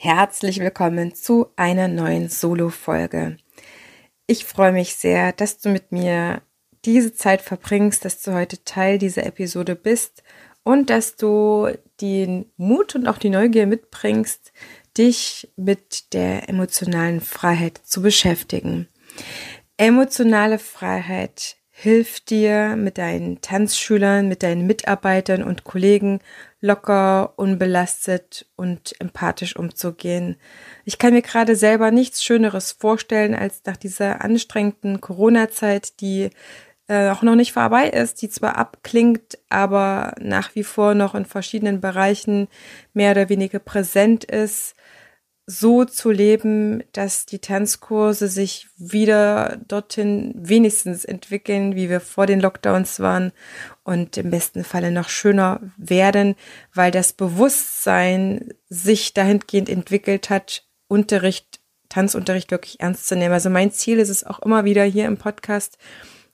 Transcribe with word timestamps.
Herzlich 0.00 0.60
willkommen 0.60 1.16
zu 1.16 1.48
einer 1.56 1.88
neuen 1.88 2.28
Solo-Folge. 2.28 3.36
Ich 4.28 4.44
freue 4.44 4.70
mich 4.70 4.94
sehr, 4.94 5.32
dass 5.32 5.58
du 5.58 5.70
mit 5.70 5.90
mir 5.90 6.40
diese 6.84 7.14
Zeit 7.14 7.42
verbringst, 7.42 8.04
dass 8.04 8.22
du 8.22 8.32
heute 8.32 8.62
Teil 8.62 8.98
dieser 8.98 9.26
Episode 9.26 9.74
bist 9.74 10.22
und 10.62 10.88
dass 10.88 11.16
du 11.16 11.72
den 12.00 12.46
Mut 12.56 12.94
und 12.94 13.08
auch 13.08 13.18
die 13.18 13.28
Neugier 13.28 13.66
mitbringst, 13.66 14.52
dich 14.96 15.52
mit 15.56 16.12
der 16.12 16.48
emotionalen 16.48 17.20
Freiheit 17.20 17.80
zu 17.82 18.00
beschäftigen. 18.00 18.86
Emotionale 19.78 20.60
Freiheit 20.60 21.56
hilft 21.80 22.30
dir 22.30 22.74
mit 22.74 22.98
deinen 22.98 23.40
Tanzschülern, 23.40 24.26
mit 24.26 24.42
deinen 24.42 24.66
Mitarbeitern 24.66 25.44
und 25.44 25.62
Kollegen 25.62 26.18
locker, 26.60 27.34
unbelastet 27.36 28.46
und 28.56 29.00
empathisch 29.00 29.54
umzugehen. 29.54 30.34
Ich 30.84 30.98
kann 30.98 31.12
mir 31.12 31.22
gerade 31.22 31.54
selber 31.54 31.92
nichts 31.92 32.24
Schöneres 32.24 32.72
vorstellen, 32.72 33.32
als 33.32 33.62
nach 33.64 33.76
dieser 33.76 34.24
anstrengenden 34.24 35.00
Corona-Zeit, 35.00 36.00
die 36.00 36.30
äh, 36.88 37.10
auch 37.10 37.22
noch 37.22 37.36
nicht 37.36 37.52
vorbei 37.52 37.88
ist, 37.88 38.22
die 38.22 38.28
zwar 38.28 38.56
abklingt, 38.56 39.38
aber 39.48 40.14
nach 40.20 40.56
wie 40.56 40.64
vor 40.64 40.94
noch 40.94 41.14
in 41.14 41.26
verschiedenen 41.26 41.80
Bereichen 41.80 42.48
mehr 42.92 43.12
oder 43.12 43.28
weniger 43.28 43.60
präsent 43.60 44.24
ist, 44.24 44.74
so 45.50 45.86
zu 45.86 46.10
leben, 46.10 46.84
dass 46.92 47.24
die 47.24 47.38
Tanzkurse 47.38 48.28
sich 48.28 48.68
wieder 48.76 49.58
dorthin 49.66 50.34
wenigstens 50.36 51.06
entwickeln, 51.06 51.74
wie 51.74 51.88
wir 51.88 52.00
vor 52.00 52.26
den 52.26 52.38
Lockdowns 52.38 53.00
waren 53.00 53.32
und 53.82 54.18
im 54.18 54.28
besten 54.28 54.62
Falle 54.62 54.92
noch 54.92 55.08
schöner 55.08 55.60
werden, 55.78 56.34
weil 56.74 56.90
das 56.90 57.14
Bewusstsein 57.14 58.52
sich 58.68 59.14
dahingehend 59.14 59.70
entwickelt 59.70 60.28
hat, 60.28 60.64
Unterricht, 60.86 61.60
Tanzunterricht 61.88 62.50
wirklich 62.50 62.80
ernst 62.80 63.08
zu 63.08 63.16
nehmen. 63.16 63.32
Also 63.32 63.48
mein 63.48 63.72
Ziel 63.72 64.00
ist 64.00 64.10
es 64.10 64.24
auch 64.24 64.40
immer 64.40 64.66
wieder 64.66 64.84
hier 64.84 65.06
im 65.06 65.16
Podcast, 65.16 65.78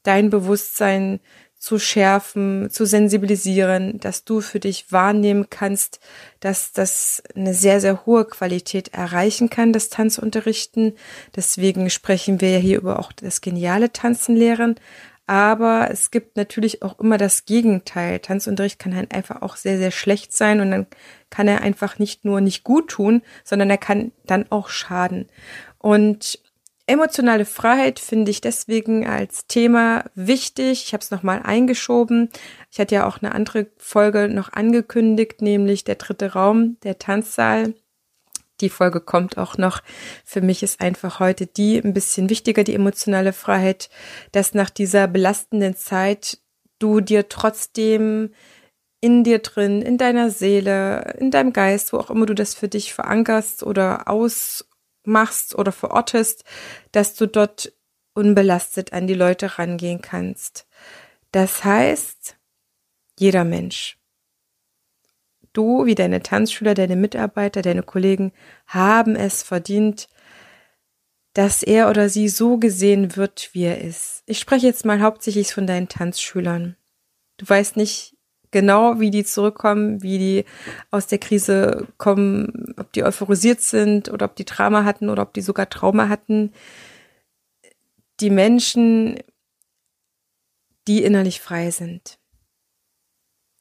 dein 0.02 0.28
Bewusstsein 0.28 1.20
zu 1.64 1.78
schärfen, 1.78 2.68
zu 2.68 2.84
sensibilisieren, 2.84 3.98
dass 3.98 4.24
du 4.24 4.42
für 4.42 4.60
dich 4.60 4.92
wahrnehmen 4.92 5.46
kannst, 5.48 5.98
dass 6.40 6.72
das 6.72 7.22
eine 7.34 7.54
sehr, 7.54 7.80
sehr 7.80 8.04
hohe 8.04 8.26
Qualität 8.26 8.92
erreichen 8.92 9.48
kann, 9.48 9.72
das 9.72 9.88
Tanzunterrichten. 9.88 10.92
Deswegen 11.34 11.88
sprechen 11.88 12.42
wir 12.42 12.50
ja 12.50 12.58
hier 12.58 12.76
über 12.76 12.98
auch 12.98 13.12
das 13.12 13.40
geniale 13.40 13.90
Tanzen 13.90 14.36
lehren. 14.36 14.74
Aber 15.26 15.88
es 15.90 16.10
gibt 16.10 16.36
natürlich 16.36 16.82
auch 16.82 16.98
immer 16.98 17.16
das 17.16 17.46
Gegenteil. 17.46 18.18
Tanzunterricht 18.18 18.78
kann 18.78 18.94
halt 18.94 19.14
einfach 19.14 19.40
auch 19.40 19.56
sehr, 19.56 19.78
sehr 19.78 19.90
schlecht 19.90 20.34
sein 20.34 20.60
und 20.60 20.70
dann 20.70 20.86
kann 21.30 21.48
er 21.48 21.62
einfach 21.62 21.98
nicht 21.98 22.26
nur 22.26 22.42
nicht 22.42 22.62
gut 22.64 22.90
tun, 22.90 23.22
sondern 23.42 23.70
er 23.70 23.78
kann 23.78 24.12
dann 24.26 24.44
auch 24.50 24.68
schaden. 24.68 25.30
Und 25.78 26.40
Emotionale 26.86 27.46
Freiheit 27.46 27.98
finde 27.98 28.30
ich 28.30 28.42
deswegen 28.42 29.06
als 29.06 29.46
Thema 29.46 30.04
wichtig. 30.14 30.84
Ich 30.84 30.92
habe 30.92 31.02
es 31.02 31.10
nochmal 31.10 31.40
eingeschoben. 31.42 32.28
Ich 32.70 32.78
hatte 32.78 32.96
ja 32.96 33.06
auch 33.06 33.22
eine 33.22 33.34
andere 33.34 33.68
Folge 33.78 34.28
noch 34.28 34.52
angekündigt, 34.52 35.40
nämlich 35.40 35.84
der 35.84 35.94
dritte 35.94 36.34
Raum, 36.34 36.76
der 36.82 36.98
Tanzsaal. 36.98 37.74
Die 38.60 38.68
Folge 38.68 39.00
kommt 39.00 39.38
auch 39.38 39.56
noch. 39.56 39.80
Für 40.26 40.42
mich 40.42 40.62
ist 40.62 40.80
einfach 40.80 41.20
heute 41.20 41.46
die 41.46 41.78
ein 41.78 41.94
bisschen 41.94 42.28
wichtiger, 42.28 42.64
die 42.64 42.74
emotionale 42.74 43.32
Freiheit, 43.32 43.88
dass 44.32 44.52
nach 44.52 44.68
dieser 44.68 45.08
belastenden 45.08 45.76
Zeit 45.76 46.38
du 46.78 47.00
dir 47.00 47.30
trotzdem 47.30 48.30
in 49.00 49.24
dir 49.24 49.38
drin, 49.40 49.80
in 49.82 49.96
deiner 49.96 50.30
Seele, 50.30 51.14
in 51.18 51.30
deinem 51.30 51.52
Geist, 51.54 51.92
wo 51.92 51.98
auch 51.98 52.10
immer 52.10 52.26
du 52.26 52.34
das 52.34 52.54
für 52.54 52.68
dich 52.68 52.94
verankerst 52.94 53.62
oder 53.62 54.08
aus 54.08 54.66
machst 55.06 55.54
oder 55.54 55.72
verortest, 55.72 56.44
dass 56.92 57.14
du 57.14 57.26
dort 57.26 57.72
unbelastet 58.14 58.92
an 58.92 59.06
die 59.06 59.14
Leute 59.14 59.58
rangehen 59.58 60.00
kannst. 60.00 60.66
Das 61.32 61.64
heißt, 61.64 62.36
jeder 63.18 63.44
Mensch, 63.44 63.98
du 65.52 65.86
wie 65.86 65.94
deine 65.94 66.22
Tanzschüler, 66.22 66.74
deine 66.74 66.96
Mitarbeiter, 66.96 67.62
deine 67.62 67.82
Kollegen 67.82 68.32
haben 68.66 69.16
es 69.16 69.42
verdient, 69.42 70.08
dass 71.32 71.62
er 71.64 71.90
oder 71.90 72.08
sie 72.08 72.28
so 72.28 72.58
gesehen 72.58 73.16
wird, 73.16 73.50
wie 73.52 73.64
er 73.64 73.80
ist. 73.80 74.22
Ich 74.26 74.38
spreche 74.38 74.66
jetzt 74.66 74.84
mal 74.84 75.00
hauptsächlich 75.00 75.52
von 75.52 75.66
deinen 75.66 75.88
Tanzschülern. 75.88 76.76
Du 77.38 77.48
weißt 77.48 77.76
nicht, 77.76 78.13
genau, 78.54 79.00
wie 79.00 79.10
die 79.10 79.24
zurückkommen, 79.24 80.00
wie 80.00 80.16
die 80.16 80.44
aus 80.92 81.08
der 81.08 81.18
Krise 81.18 81.88
kommen, 81.98 82.72
ob 82.78 82.92
die 82.92 83.02
euphorisiert 83.02 83.60
sind 83.60 84.08
oder 84.08 84.26
ob 84.26 84.36
die 84.36 84.44
Drama 84.44 84.84
hatten 84.84 85.10
oder 85.10 85.22
ob 85.22 85.34
die 85.34 85.40
sogar 85.40 85.68
Trauma 85.68 86.08
hatten. 86.08 86.52
Die 88.20 88.30
Menschen, 88.30 89.18
die 90.86 91.02
innerlich 91.02 91.40
frei 91.40 91.72
sind, 91.72 92.20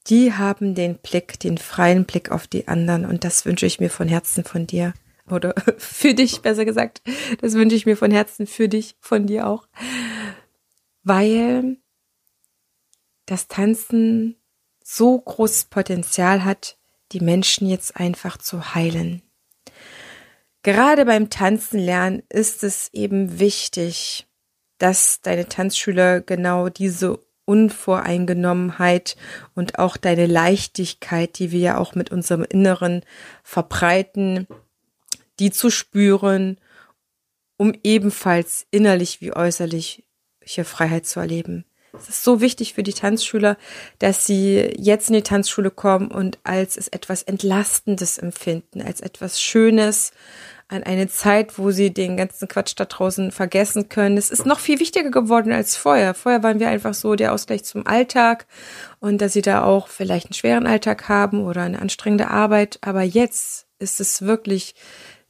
die 0.06 0.32
haben 0.32 0.76
den 0.76 0.98
Blick, 0.98 1.40
den 1.40 1.58
freien 1.58 2.04
Blick 2.04 2.30
auf 2.30 2.46
die 2.46 2.68
anderen 2.68 3.04
und 3.04 3.24
das 3.24 3.44
wünsche 3.44 3.66
ich 3.66 3.80
mir 3.80 3.90
von 3.90 4.06
Herzen 4.06 4.44
von 4.44 4.68
dir 4.68 4.94
oder 5.28 5.54
für 5.76 6.14
dich, 6.14 6.40
besser 6.40 6.64
gesagt. 6.64 7.02
Das 7.40 7.54
wünsche 7.54 7.74
ich 7.74 7.84
mir 7.84 7.96
von 7.96 8.12
Herzen 8.12 8.46
für 8.46 8.68
dich, 8.68 8.94
von 9.00 9.26
dir 9.26 9.48
auch. 9.48 9.66
Weil 11.02 11.78
das 13.26 13.48
Tanzen 13.48 14.36
so 14.84 15.18
großes 15.18 15.64
Potenzial 15.64 16.44
hat, 16.44 16.76
die 17.12 17.20
Menschen 17.20 17.68
jetzt 17.68 17.96
einfach 17.96 18.36
zu 18.36 18.74
heilen. 18.74 19.22
Gerade 20.62 21.04
beim 21.04 21.30
Tanzen 21.30 21.80
lernen 21.80 22.22
ist 22.28 22.62
es 22.62 22.90
eben 22.92 23.40
wichtig, 23.40 24.26
dass 24.78 25.20
deine 25.20 25.48
Tanzschüler 25.48 26.20
genau 26.20 26.68
diese 26.68 27.18
Unvoreingenommenheit 27.46 29.16
und 29.54 29.78
auch 29.78 29.96
deine 29.96 30.26
Leichtigkeit, 30.26 31.38
die 31.38 31.50
wir 31.50 31.60
ja 31.60 31.78
auch 31.78 31.94
mit 31.94 32.10
unserem 32.10 32.44
Inneren 32.44 33.02
verbreiten, 33.42 34.46
die 35.38 35.50
zu 35.50 35.70
spüren, 35.70 36.58
um 37.56 37.74
ebenfalls 37.82 38.66
innerlich 38.70 39.20
wie 39.20 39.32
äußerlich 39.32 40.04
hier 40.42 40.64
Freiheit 40.64 41.06
zu 41.06 41.20
erleben. 41.20 41.64
Es 41.98 42.08
ist 42.08 42.24
so 42.24 42.40
wichtig 42.40 42.74
für 42.74 42.82
die 42.82 42.92
Tanzschüler, 42.92 43.56
dass 43.98 44.26
sie 44.26 44.72
jetzt 44.76 45.08
in 45.08 45.14
die 45.14 45.22
Tanzschule 45.22 45.70
kommen 45.70 46.08
und 46.08 46.38
als 46.44 46.76
es 46.76 46.88
etwas 46.88 47.22
Entlastendes 47.22 48.18
empfinden, 48.18 48.82
als 48.82 49.00
etwas 49.00 49.40
Schönes, 49.40 50.12
an 50.68 50.82
eine 50.82 51.08
Zeit, 51.08 51.58
wo 51.58 51.70
sie 51.70 51.92
den 51.92 52.16
ganzen 52.16 52.48
Quatsch 52.48 52.72
da 52.76 52.86
draußen 52.86 53.30
vergessen 53.32 53.88
können. 53.88 54.16
Es 54.16 54.30
ist 54.30 54.46
noch 54.46 54.58
viel 54.58 54.80
wichtiger 54.80 55.10
geworden 55.10 55.52
als 55.52 55.76
vorher. 55.76 56.14
Vorher 56.14 56.42
waren 56.42 56.58
wir 56.58 56.68
einfach 56.68 56.94
so 56.94 57.14
der 57.14 57.32
Ausgleich 57.32 57.64
zum 57.64 57.86
Alltag 57.86 58.46
und 58.98 59.20
dass 59.20 59.34
sie 59.34 59.42
da 59.42 59.62
auch 59.62 59.88
vielleicht 59.88 60.26
einen 60.26 60.34
schweren 60.34 60.66
Alltag 60.66 61.08
haben 61.08 61.44
oder 61.44 61.62
eine 61.62 61.80
anstrengende 61.80 62.28
Arbeit. 62.28 62.78
Aber 62.80 63.02
jetzt 63.02 63.66
ist 63.78 64.00
es 64.00 64.22
wirklich 64.22 64.74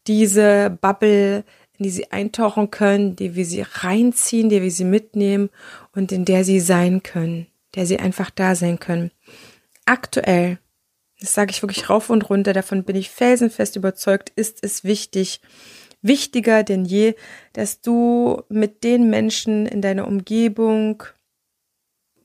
diese 0.07 0.77
Bubble, 0.81 1.45
in 1.79 1.85
die 1.85 1.91
sie 1.91 2.13
eintauchen 2.13 2.71
können, 2.71 3.17
die 3.17 3.35
wir 3.35 3.45
sie 3.45 3.63
reinziehen, 3.63 4.49
die 4.49 4.63
wir 4.63 4.71
sie 4.71 4.85
mitnehmen 4.85 5.51
und 5.93 6.13
in 6.13 6.25
der 6.25 6.45
sie 6.45 6.61
sein 6.61 7.03
können, 7.03 7.47
der 7.75 7.87
sie 7.87 7.99
einfach 7.99 8.31
da 8.31 8.55
sein 8.55 8.79
können. 8.79 9.11
Aktuell, 9.85 10.59
das 11.21 11.35
sage 11.35 11.51
ich 11.51 11.63
wirklich 11.63 11.91
rauf 11.91 12.11
und 12.11 12.29
runter, 12.31 12.53
davon 12.53 12.85
bin 12.85 12.97
ich 12.97 13.11
felsenfest 13.11 13.77
überzeugt, 13.77 14.31
ist 14.37 14.59
es 14.63 14.85
wichtig, 14.85 15.41
wichtiger 16.01 16.63
denn 16.63 16.85
je, 16.85 17.15
dass 17.53 17.81
du 17.81 18.43
mit 18.49 18.85
den 18.85 19.11
Menschen 19.11 19.67
in 19.67 19.81
deiner 19.81 20.07
Umgebung 20.07 21.03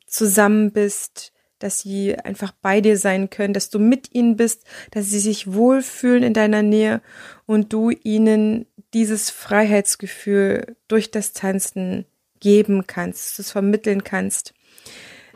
zusammen 0.05 0.71
bist, 0.71 1.33
dass 1.59 1.79
sie 1.79 2.17
einfach 2.17 2.51
bei 2.61 2.81
dir 2.81 2.97
sein 2.97 3.29
können, 3.29 3.53
dass 3.53 3.69
du 3.69 3.79
mit 3.79 4.13
ihnen 4.13 4.37
bist, 4.37 4.63
dass 4.91 5.09
sie 5.09 5.19
sich 5.19 5.53
wohlfühlen 5.53 6.23
in 6.23 6.33
deiner 6.33 6.63
Nähe 6.63 7.01
und 7.45 7.73
du 7.73 7.89
ihnen 7.89 8.65
dieses 8.93 9.29
Freiheitsgefühl 9.29 10.75
durch 10.87 11.11
das 11.11 11.33
Tanzen 11.33 12.05
geben 12.39 12.87
kannst, 12.87 13.39
es 13.39 13.51
vermitteln 13.51 14.03
kannst. 14.03 14.53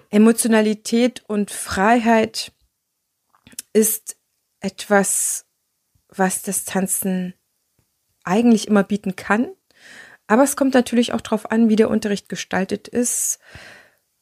Emotionalität 0.09 1.23
und 1.27 1.51
Freiheit 1.51 2.51
ist 3.73 4.15
etwas, 4.59 5.45
was 6.07 6.43
das 6.43 6.65
Tanzen 6.65 7.33
eigentlich 8.23 8.67
immer 8.67 8.83
bieten 8.83 9.15
kann. 9.15 9.51
Aber 10.27 10.43
es 10.43 10.55
kommt 10.55 10.73
natürlich 10.73 11.13
auch 11.13 11.21
darauf 11.21 11.51
an, 11.51 11.69
wie 11.69 11.75
der 11.75 11.89
Unterricht 11.89 12.29
gestaltet 12.29 12.87
ist. 12.87 13.39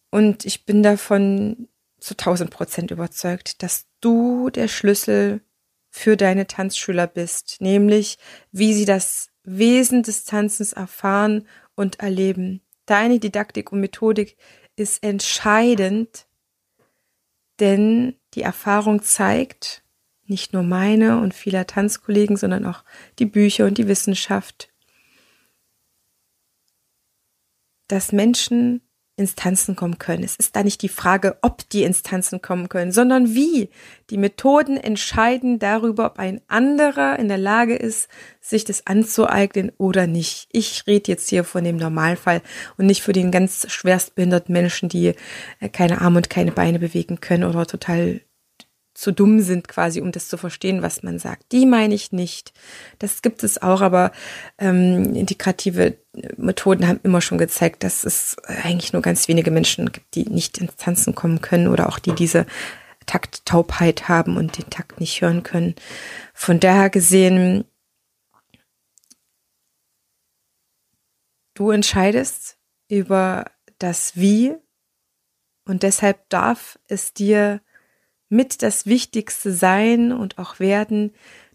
Und 0.09 0.45
ich 0.45 0.65
bin 0.65 0.83
davon 0.83 1.67
zu 1.99 2.15
1000 2.15 2.49
Prozent 2.49 2.91
überzeugt, 2.91 3.61
dass 3.61 3.85
du 4.01 4.49
der 4.49 4.67
Schlüssel 4.67 5.41
für 5.91 6.17
deine 6.17 6.47
Tanzschüler 6.47 7.05
bist, 7.05 7.57
nämlich 7.59 8.17
wie 8.51 8.73
sie 8.73 8.85
das 8.85 9.29
Wesen 9.43 10.03
des 10.03 10.23
Tanzens 10.23 10.73
erfahren 10.73 11.47
und 11.75 11.99
erleben. 11.99 12.61
Deine 12.85 13.19
Didaktik 13.19 13.71
und 13.71 13.81
Methodik 13.81 14.37
ist 14.75 15.03
entscheidend, 15.03 16.27
denn 17.59 18.15
die 18.33 18.41
Erfahrung 18.41 19.03
zeigt, 19.03 19.83
nicht 20.25 20.53
nur 20.53 20.63
meine 20.63 21.19
und 21.19 21.33
vieler 21.33 21.67
Tanzkollegen, 21.67 22.37
sondern 22.37 22.65
auch 22.65 22.83
die 23.19 23.25
Bücher 23.25 23.65
und 23.65 23.77
die 23.77 23.87
Wissenschaft, 23.87 24.69
dass 27.87 28.13
Menschen 28.13 28.81
ins 29.21 29.35
Tanzen 29.35 29.75
kommen 29.75 29.99
können. 29.99 30.23
Es 30.23 30.35
ist 30.35 30.55
da 30.55 30.63
nicht 30.63 30.81
die 30.81 30.89
Frage, 30.89 31.37
ob 31.41 31.69
die 31.69 31.83
ins 31.83 32.01
Tanzen 32.03 32.41
kommen 32.41 32.67
können, 32.67 32.91
sondern 32.91 33.33
wie. 33.33 33.69
Die 34.09 34.17
Methoden 34.17 34.75
entscheiden 34.75 35.59
darüber, 35.59 36.07
ob 36.07 36.19
ein 36.19 36.41
anderer 36.47 37.17
in 37.17 37.29
der 37.29 37.37
Lage 37.37 37.75
ist, 37.75 38.09
sich 38.41 38.65
das 38.65 38.87
anzueignen 38.87 39.71
oder 39.77 40.07
nicht. 40.07 40.49
Ich 40.51 40.85
rede 40.87 41.11
jetzt 41.11 41.29
hier 41.29 41.43
von 41.43 41.63
dem 41.63 41.77
Normalfall 41.77 42.41
und 42.77 42.87
nicht 42.87 43.03
für 43.03 43.13
den 43.13 43.31
ganz 43.31 43.65
schwerstbehinderten 43.69 44.51
Menschen, 44.51 44.89
die 44.89 45.13
äh, 45.59 45.69
keine 45.71 46.01
Arme 46.01 46.17
und 46.17 46.29
keine 46.29 46.51
Beine 46.51 46.79
bewegen 46.79 47.21
können 47.21 47.43
oder 47.43 47.65
total 47.65 48.21
zu 49.01 49.11
dumm 49.11 49.41
sind, 49.41 49.67
quasi, 49.67 49.99
um 49.99 50.11
das 50.11 50.27
zu 50.27 50.37
verstehen, 50.37 50.83
was 50.83 51.01
man 51.01 51.17
sagt. 51.17 51.51
Die 51.51 51.65
meine 51.65 51.95
ich 51.95 52.11
nicht. 52.11 52.53
Das 52.99 53.23
gibt 53.23 53.43
es 53.43 53.59
auch, 53.59 53.81
aber 53.81 54.11
ähm, 54.59 55.15
integrative 55.15 55.97
Methoden 56.37 56.87
haben 56.87 56.99
immer 57.01 57.19
schon 57.19 57.39
gezeigt, 57.39 57.83
dass 57.83 58.03
es 58.03 58.37
eigentlich 58.45 58.93
nur 58.93 59.01
ganz 59.01 59.27
wenige 59.27 59.49
Menschen 59.49 59.91
gibt, 59.91 60.13
die 60.13 60.29
nicht 60.29 60.59
ins 60.59 60.75
Tanzen 60.75 61.15
kommen 61.15 61.41
können 61.41 61.67
oder 61.67 61.89
auch 61.89 61.97
die 61.97 62.13
diese 62.13 62.45
Takttaubheit 63.07 64.07
haben 64.07 64.37
und 64.37 64.59
den 64.59 64.69
Takt 64.69 64.99
nicht 64.99 65.19
hören 65.19 65.41
können. 65.41 65.73
Von 66.35 66.59
daher 66.59 66.91
gesehen, 66.91 67.65
du 71.55 71.71
entscheidest 71.71 72.59
über 72.87 73.45
das 73.79 74.15
Wie 74.15 74.53
und 75.65 75.81
deshalb 75.81 76.29
darf 76.29 76.77
es 76.87 77.13
dir 77.13 77.61
mit 78.31 78.61
das 78.61 78.85
Wichtigste 78.85 79.51
sein 79.51 80.11
und 80.13 80.37
auch 80.39 80.59
werden, 80.59 81.13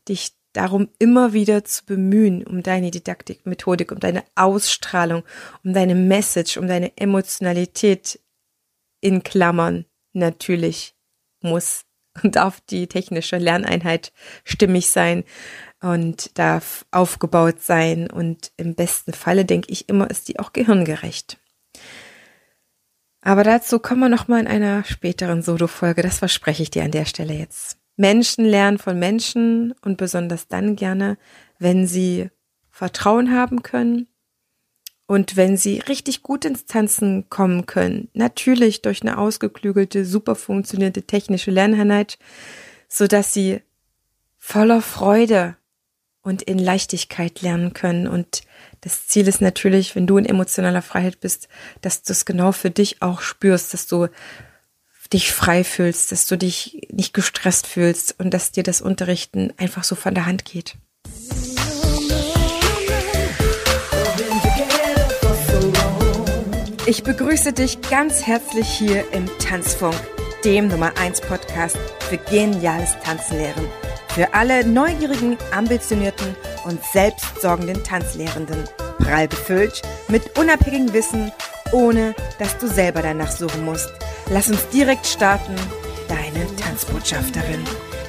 dich 0.09 0.33
darum 0.53 0.89
immer 0.99 1.33
wieder 1.33 1.65
zu 1.65 1.85
bemühen, 1.85 2.47
um 2.47 2.63
deine 2.63 2.91
Didaktik, 2.91 3.47
Methodik, 3.47 3.93
um 3.93 4.01
deine 4.01 4.25
Ausstrahlung, 4.35 5.23
um 5.65 5.73
deine 5.73 5.95
Message, 5.95 6.57
um 6.59 6.69
deine 6.69 6.97
Emotionalität 6.97 8.21
in 9.01 9.23
Klammern 9.23 9.87
natürlich 10.13 10.95
muss 11.41 11.85
und 12.23 12.37
darf 12.37 12.61
die 12.61 12.87
technische 12.87 13.39
Lerneinheit 13.39 14.13
stimmig 14.45 14.91
sein 14.91 15.25
und 15.81 16.39
darf 16.39 16.87
aufgebaut 16.91 17.61
sein 17.61 18.11
und 18.11 18.53
im 18.57 18.75
besten 18.75 19.13
Falle 19.13 19.45
denke 19.45 19.71
ich 19.71 19.89
immer 19.89 20.11
ist 20.11 20.29
die 20.29 20.39
auch 20.39 20.53
gehirngerecht. 20.53 21.39
Aber 23.27 23.43
dazu 23.43 23.81
kommen 23.81 24.03
wir 24.03 24.09
nochmal 24.09 24.43
in 24.43 24.47
einer 24.47 24.85
späteren 24.85 25.43
Solo-Folge. 25.43 26.01
Das 26.01 26.21
verspreche 26.21 26.63
ich 26.63 26.71
dir 26.71 26.85
an 26.85 26.93
der 26.93 27.07
Stelle 27.07 27.35
jetzt. 27.35 27.77
Menschen 27.97 28.45
lernen 28.45 28.79
von 28.79 29.01
Menschen 29.01 29.75
und 29.85 29.97
besonders 29.97 30.47
dann 30.47 30.77
gerne, 30.77 31.19
wenn 31.59 31.89
sie 31.89 32.31
Vertrauen 32.71 33.33
haben 33.33 33.65
können 33.65 34.07
und 35.09 35.35
wenn 35.35 35.57
sie 35.57 35.81
richtig 35.81 36.23
gut 36.23 36.45
ins 36.45 36.67
Tanzen 36.67 37.29
kommen 37.29 37.67
können. 37.67 38.11
Natürlich 38.15 38.83
durch 38.83 39.03
eine 39.03 39.19
ausgeklügelte, 39.19 40.05
super 40.05 40.37
funktionierende 40.37 41.03
technische 41.03 41.51
Lerneinheit, 41.51 42.21
so 42.89 43.09
dass 43.09 43.35
sie 43.35 43.61
voller 44.39 44.81
Freude 44.81 45.57
und 46.27 46.43
in 46.43 46.59
Leichtigkeit 46.59 47.41
lernen 47.41 47.73
können 47.73 48.09
und 48.09 48.43
das 48.81 49.07
Ziel 49.07 49.29
ist 49.29 49.41
natürlich, 49.41 49.95
wenn 49.95 50.09
du 50.09 50.19
in 50.19 50.27
emotionaler 50.27 50.83
Freiheit 50.83 51.21
bist, 51.21 51.49
dass 51.83 52.03
du 52.03 52.13
es 52.13 52.25
genau 52.25 52.51
für 52.51 52.71
dich 52.71 53.01
auch 53.01 53.21
spürst, 53.21 53.73
dass 53.73 53.87
du 53.87 54.09
dich 55.13 55.33
frei 55.33 55.63
fühlst, 55.63 56.11
dass 56.11 56.27
du 56.27 56.37
dich 56.37 56.89
nicht 56.91 57.15
gestresst 57.15 57.69
fühlst 57.69 58.17
und 58.19 58.35
dass 58.35 58.51
dir 58.51 58.65
das 58.65 58.81
Unterrichten 58.81 59.53
einfach 59.57 59.85
so 59.85 59.95
von 59.95 60.15
der 60.15 60.27
Hand 60.27 60.45
geht. 60.45 60.75
Ich 66.87 67.05
begrüße 67.05 67.53
dich 67.53 67.81
ganz 67.83 68.27
herzlich 68.27 68.67
hier 68.67 69.05
im 69.13 69.27
Tanzfunk, 69.39 69.95
dem 70.45 70.67
Nummer 70.67 70.93
1 70.99 71.21
Podcast 71.21 71.79
für 72.09 72.19
geniales 72.19 72.97
Tanzenlehren. 73.05 73.67
Für 74.17 74.33
alle 74.33 74.67
neugierigen, 74.67 75.37
ambitionierten 75.55 76.35
und 76.65 76.83
selbstsorgenden 76.83 77.85
Tanzlehrenden. 77.85 78.65
Prall 78.99 79.29
befüllt 79.29 79.83
mit 80.09 80.39
unabhängigem 80.39 80.91
Wissen, 80.95 81.31
ohne 81.71 82.15
dass 82.39 82.57
du 82.57 82.67
selber 82.67 83.03
danach 83.03 83.31
suchen 83.31 83.67
musst. 83.67 83.93
Lass 84.31 84.49
uns 84.49 84.67
direkt 84.71 85.07
starten. 85.07 85.55
Deine 86.09 86.47
Tanzbotschafterin. 86.57 87.63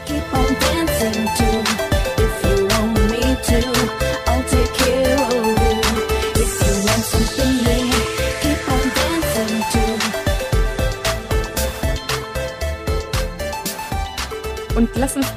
Keep 0.06 0.24
on 0.32 0.46
dancing 0.62 1.26
too, 1.36 1.60
if 2.24 2.58
you 2.58 2.68
want 2.70 2.98
me 3.12 3.36
to. 3.44 4.32
I'll 4.32 4.44
take 4.44 4.74
care 4.76 5.07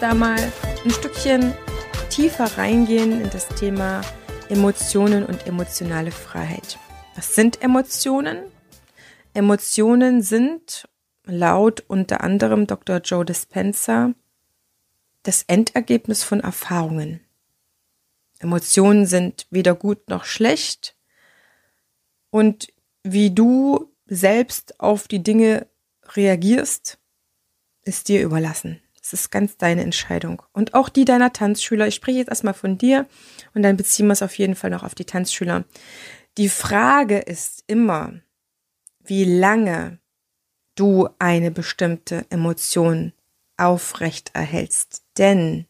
da 0.00 0.14
mal 0.14 0.40
ein 0.82 0.90
Stückchen 0.90 1.52
tiefer 2.08 2.56
reingehen 2.56 3.20
in 3.20 3.30
das 3.30 3.48
Thema 3.48 4.00
Emotionen 4.48 5.26
und 5.26 5.46
emotionale 5.46 6.10
Freiheit. 6.10 6.78
Was 7.14 7.34
sind 7.34 7.62
Emotionen? 7.62 8.38
Emotionen 9.34 10.22
sind 10.22 10.88
laut 11.24 11.84
unter 11.86 12.22
anderem 12.22 12.66
Dr. 12.66 12.98
Joe 12.98 13.24
Dispenza 13.24 14.14
das 15.22 15.42
Endergebnis 15.42 16.24
von 16.24 16.40
Erfahrungen. 16.40 17.20
Emotionen 18.38 19.04
sind 19.04 19.46
weder 19.50 19.74
gut 19.74 20.08
noch 20.08 20.24
schlecht 20.24 20.96
und 22.30 22.72
wie 23.02 23.30
du 23.30 23.92
selbst 24.06 24.80
auf 24.80 25.08
die 25.08 25.22
Dinge 25.22 25.66
reagierst, 26.14 26.98
ist 27.82 28.08
dir 28.08 28.22
überlassen. 28.22 28.80
Es 29.12 29.22
ist 29.22 29.30
ganz 29.30 29.56
deine 29.56 29.82
Entscheidung. 29.82 30.40
Und 30.52 30.74
auch 30.74 30.88
die 30.88 31.04
deiner 31.04 31.32
Tanzschüler. 31.32 31.88
Ich 31.88 31.96
spreche 31.96 32.18
jetzt 32.18 32.28
erstmal 32.28 32.54
von 32.54 32.78
dir 32.78 33.06
und 33.54 33.64
dann 33.64 33.76
beziehen 33.76 34.06
wir 34.06 34.12
es 34.12 34.22
auf 34.22 34.38
jeden 34.38 34.54
Fall 34.54 34.70
noch 34.70 34.84
auf 34.84 34.94
die 34.94 35.04
Tanzschüler. 35.04 35.64
Die 36.38 36.48
Frage 36.48 37.18
ist 37.18 37.64
immer, 37.66 38.12
wie 39.00 39.24
lange 39.24 39.98
du 40.76 41.08
eine 41.18 41.50
bestimmte 41.50 42.24
Emotion 42.30 43.12
aufrecht 43.56 44.30
erhältst. 44.32 45.02
Denn, 45.18 45.66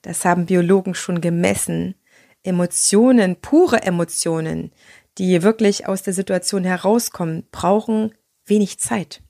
das 0.00 0.24
haben 0.24 0.46
Biologen 0.46 0.94
schon 0.94 1.20
gemessen, 1.20 1.96
Emotionen, 2.44 3.36
pure 3.36 3.82
Emotionen, 3.82 4.72
die 5.18 5.42
wirklich 5.42 5.86
aus 5.86 6.02
der 6.02 6.14
Situation 6.14 6.64
herauskommen, 6.64 7.46
brauchen 7.52 8.14
wenig 8.46 8.78
Zeit. 8.78 9.20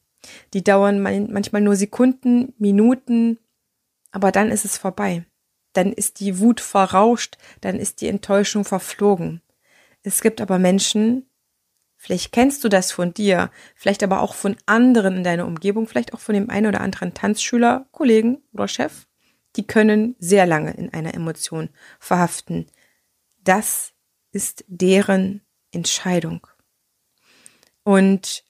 Die 0.53 0.65
dauern 0.65 1.01
manchmal 1.01 1.63
nur 1.63 1.77
Sekunden, 1.77 2.55
Minuten, 2.59 3.39
aber 4.11 4.33
dann 4.33 4.51
ist 4.51 4.65
es 4.65 4.77
vorbei. 4.77 5.25
Dann 5.73 5.93
ist 5.93 6.21
die 6.21 6.41
Wut 6.41 6.61
verrauscht, 6.61 7.39
dann 7.61 7.77
ist 7.77 8.01
die 8.01 8.09
Enttäuschung 8.09 8.65
verflogen. 8.65 9.41
Es 10.03 10.21
gibt 10.21 10.41
aber 10.41 10.59
Menschen, 10.59 11.29
vielleicht 11.97 12.33
kennst 12.33 12.65
du 12.65 12.69
das 12.69 12.91
von 12.91 13.15
dir, 13.15 13.51
vielleicht 13.77 14.03
aber 14.03 14.21
auch 14.21 14.35
von 14.35 14.57
anderen 14.67 15.19
in 15.19 15.25
deiner 15.25 15.47
Umgebung, 15.47 15.87
vielleicht 15.87 16.13
auch 16.15 16.21
von 16.21 16.35
dem 16.35 16.51
einen 16.51 16.67
oder 16.67 16.81
anderen 16.81 17.15
Tanzschüler, 17.15 17.87
Kollegen 17.93 18.43
oder 18.53 18.67
Chef, 18.67 19.07
die 19.57 19.67
können 19.67 20.17
sehr 20.19 20.47
lange 20.47 20.73
in 20.73 20.93
einer 20.93 21.15
Emotion 21.15 21.71
verhaften. 21.99 22.67
Das 23.43 23.93
ist 24.33 24.65
deren 24.69 25.43
Entscheidung. 25.73 26.47
Und 27.83 28.45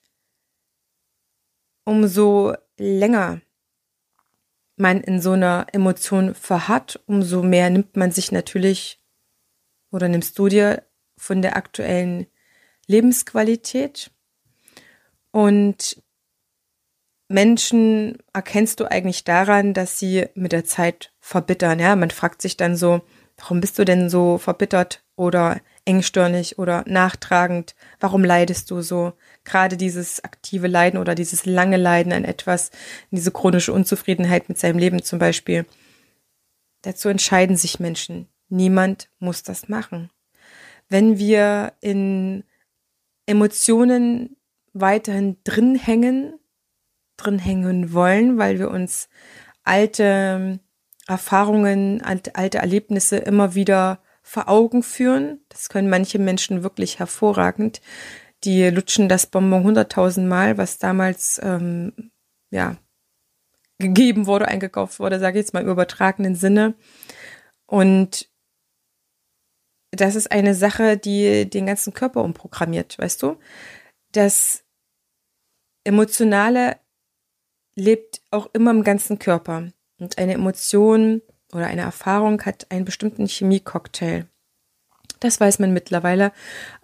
umso 1.91 2.55
länger 2.79 3.41
man 4.77 5.01
in 5.01 5.21
so 5.21 5.33
einer 5.33 5.67
Emotion 5.73 6.37
verharrt, 6.37 7.01
umso 7.07 7.43
mehr 7.43 7.69
nimmt 7.69 7.97
man 7.97 8.13
sich 8.13 8.31
natürlich 8.31 9.03
oder 9.91 10.09
nimmst 10.09 10.39
du 10.39 10.47
dir 10.49 10.85
von 11.19 11.43
der 11.43 11.57
aktuellen 11.57 12.29
Lebensqualität. 12.87 14.13
Und 15.33 16.01
Menschen 17.27 18.19
erkennst 18.33 18.79
du 18.79 18.89
eigentlich 18.89 19.25
daran, 19.25 19.75
dass 19.75 19.99
sie 19.99 20.27
mit 20.35 20.53
der 20.53 20.65
Zeit 20.65 21.13
verbittern. 21.19 21.81
Ja, 21.81 21.97
man 21.97 22.13
fragt 22.13 22.41
sich 22.41 22.57
dann 22.57 22.77
so, 22.77 23.03
warum 23.37 23.61
bist 23.61 23.81
du 23.81 23.85
denn 23.85 24.09
so 24.09 24.39
verbittert 24.39 25.03
oder 25.17 25.61
engstirnig 25.85 26.57
oder 26.57 26.85
nachtragend? 26.87 27.75
Warum 27.99 28.23
leidest 28.23 28.71
du 28.71 28.81
so? 28.81 29.13
Gerade 29.45 29.77
dieses 29.77 30.23
aktive 30.23 30.67
Leiden 30.67 30.99
oder 31.01 31.15
dieses 31.15 31.47
lange 31.47 31.77
Leiden 31.77 32.13
an 32.13 32.25
etwas, 32.25 32.71
diese 33.11 33.31
chronische 33.31 33.73
Unzufriedenheit 33.73 34.49
mit 34.49 34.59
seinem 34.59 34.79
Leben 34.79 35.03
zum 35.03 35.19
Beispiel. 35.19 35.67
Dazu 36.83 37.09
entscheiden 37.09 37.57
sich 37.57 37.81
Menschen. 37.81 38.29
Niemand 38.49 39.09
muss 39.19 39.43
das 39.43 39.69
machen. 39.69 40.11
Wenn 40.89 41.19
wir 41.19 41.73
in 41.81 42.45
Emotionen 43.27 44.37
weiterhin 44.73 45.39
drin 45.45 45.77
hängen, 45.77 46.39
drin 47.17 47.39
hängen 47.39 47.93
wollen, 47.93 48.39
weil 48.39 48.59
wir 48.59 48.71
uns 48.71 49.09
alte 49.63 50.61
Erfahrungen, 51.07 52.03
alte 52.03 52.59
Erlebnisse 52.59 53.19
immer 53.19 53.55
wieder 53.55 54.03
vor 54.23 54.49
Augen 54.49 54.83
führen. 54.83 55.41
Das 55.49 55.69
können 55.69 55.91
manche 55.91 56.19
Menschen 56.19 56.63
wirklich 56.63 56.99
hervorragend. 56.99 57.81
Die 58.45 58.69
lutschen 58.71 59.09
das 59.09 59.27
Bonbon 59.27 59.65
hunderttausend 59.65 60.29
Mal, 60.29 60.57
was 60.57 60.79
damals 60.79 61.41
ähm, 61.43 62.11
ja 62.51 62.77
gegeben 63.79 64.27
wurde, 64.27 64.49
eingekauft 64.49 65.01
wurde, 65.01 65.19
sage 65.19 65.39
ich 65.39 65.45
jetzt 65.45 65.55
mal 65.55 65.63
im 65.63 65.69
übertragenen 65.69 66.35
Sinne. 66.35 66.75
Und 67.67 68.31
das 69.91 70.15
ist 70.15 70.31
eine 70.31 70.55
Sache, 70.55 70.97
die 70.97 71.49
den 71.49 71.67
ganzen 71.67 71.93
Körper 71.93 72.23
umprogrammiert, 72.23 72.99
weißt 72.99 73.23
du? 73.23 73.39
Das 74.13 74.65
Emotionale 75.85 76.79
lebt 77.75 78.23
auch 78.31 78.49
immer 78.53 78.71
im 78.71 78.85
ganzen 78.85 79.19
Körper. 79.19 79.73
Und 79.99 80.19
eine 80.19 80.35
Emotion 80.35 81.23
oder 81.53 81.67
eine 81.67 81.83
Erfahrung 81.83 82.43
hat 82.43 82.71
einen 82.71 82.85
bestimmten 82.85 83.27
Chemiecocktail. 83.27 84.27
Das 85.19 85.41
weiß 85.41 85.59
man 85.59 85.73
mittlerweile 85.73 86.33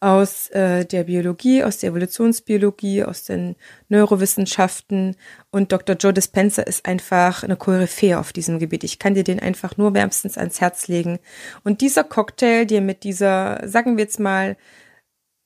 aus 0.01 0.49
äh, 0.51 0.85
der 0.85 1.05
Biologie, 1.05 1.63
aus 1.63 1.79
der 1.79 1.91
Evolutionsbiologie, 1.91 3.05
aus 3.05 3.25
den 3.25 3.57
Neurowissenschaften. 3.89 5.17
Und 5.51 5.73
Dr. 5.73 5.97
Joe 5.97 6.13
Dispenza 6.13 6.63
ist 6.63 6.87
einfach 6.87 7.43
eine 7.43 7.57
Koryphäe 7.57 8.19
auf 8.19 8.33
diesem 8.33 8.59
Gebiet. 8.59 8.85
Ich 8.85 8.99
kann 8.99 9.15
dir 9.15 9.25
den 9.25 9.41
einfach 9.41 9.77
nur 9.77 9.95
wärmstens 9.95 10.37
ans 10.37 10.61
Herz 10.61 10.89
legen. 10.89 11.19
Und 11.65 11.81
dieser 11.81 12.05
Cocktail, 12.05 12.67
der 12.67 12.81
mit 12.81 13.05
dieser, 13.05 13.67
sagen 13.67 13.97
wir 13.97 14.05
jetzt 14.05 14.21
mal, 14.21 14.57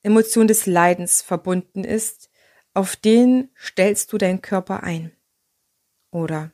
Emotion 0.02 0.48
des 0.48 0.66
Leidens 0.66 1.20
verbunden 1.20 1.84
ist, 1.84 2.30
auf 2.72 2.96
den 2.96 3.50
stellst 3.58 4.12
du 4.12 4.18
deinen 4.18 4.42
Körper 4.42 4.82
ein. 4.82 5.12
Oder 6.10 6.52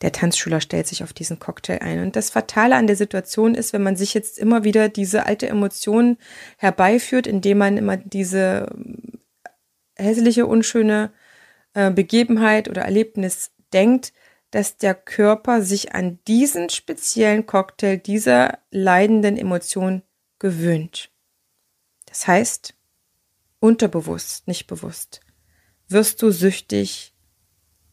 der 0.00 0.12
Tanzschüler 0.12 0.60
stellt 0.60 0.86
sich 0.86 1.02
auf 1.02 1.12
diesen 1.12 1.38
Cocktail 1.38 1.78
ein. 1.80 2.00
Und 2.00 2.16
das 2.16 2.30
Fatale 2.30 2.76
an 2.76 2.86
der 2.86 2.96
Situation 2.96 3.54
ist, 3.54 3.72
wenn 3.72 3.82
man 3.82 3.96
sich 3.96 4.14
jetzt 4.14 4.38
immer 4.38 4.64
wieder 4.64 4.88
diese 4.88 5.26
alte 5.26 5.48
Emotion 5.48 6.18
herbeiführt, 6.58 7.26
indem 7.26 7.58
man 7.58 7.76
immer 7.76 7.96
diese 7.96 8.68
ähm, 8.74 9.20
hässliche, 9.96 10.46
unschöne 10.46 11.12
äh, 11.74 11.90
Begebenheit 11.90 12.68
oder 12.68 12.82
Erlebnis 12.82 13.52
denkt, 13.72 14.12
dass 14.50 14.76
der 14.76 14.94
Körper 14.94 15.62
sich 15.62 15.94
an 15.94 16.18
diesen 16.28 16.68
speziellen 16.68 17.46
Cocktail 17.46 17.96
dieser 17.96 18.58
leidenden 18.70 19.38
Emotion 19.38 20.02
gewöhnt. 20.38 21.10
Das 22.06 22.26
heißt, 22.26 22.74
unterbewusst, 23.60 24.46
nicht 24.46 24.66
bewusst, 24.66 25.20
wirst 25.88 26.20
du 26.20 26.30
süchtig 26.30 27.11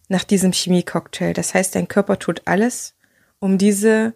nach 0.09 0.25
diesem 0.25 0.51
Chemiecocktail. 0.51 1.33
Das 1.33 1.53
heißt, 1.53 1.75
dein 1.75 1.87
Körper 1.87 2.19
tut 2.19 2.41
alles, 2.45 2.95
um 3.39 3.57
diese 3.57 4.15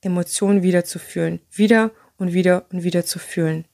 Emotionen 0.00 0.62
wieder 0.62 0.84
zu 0.84 0.98
fühlen. 0.98 1.40
Wieder 1.52 1.92
und 2.16 2.32
wieder 2.32 2.66
und 2.72 2.82
wieder 2.82 3.04
zu 3.04 3.18
fühlen. 3.18 3.66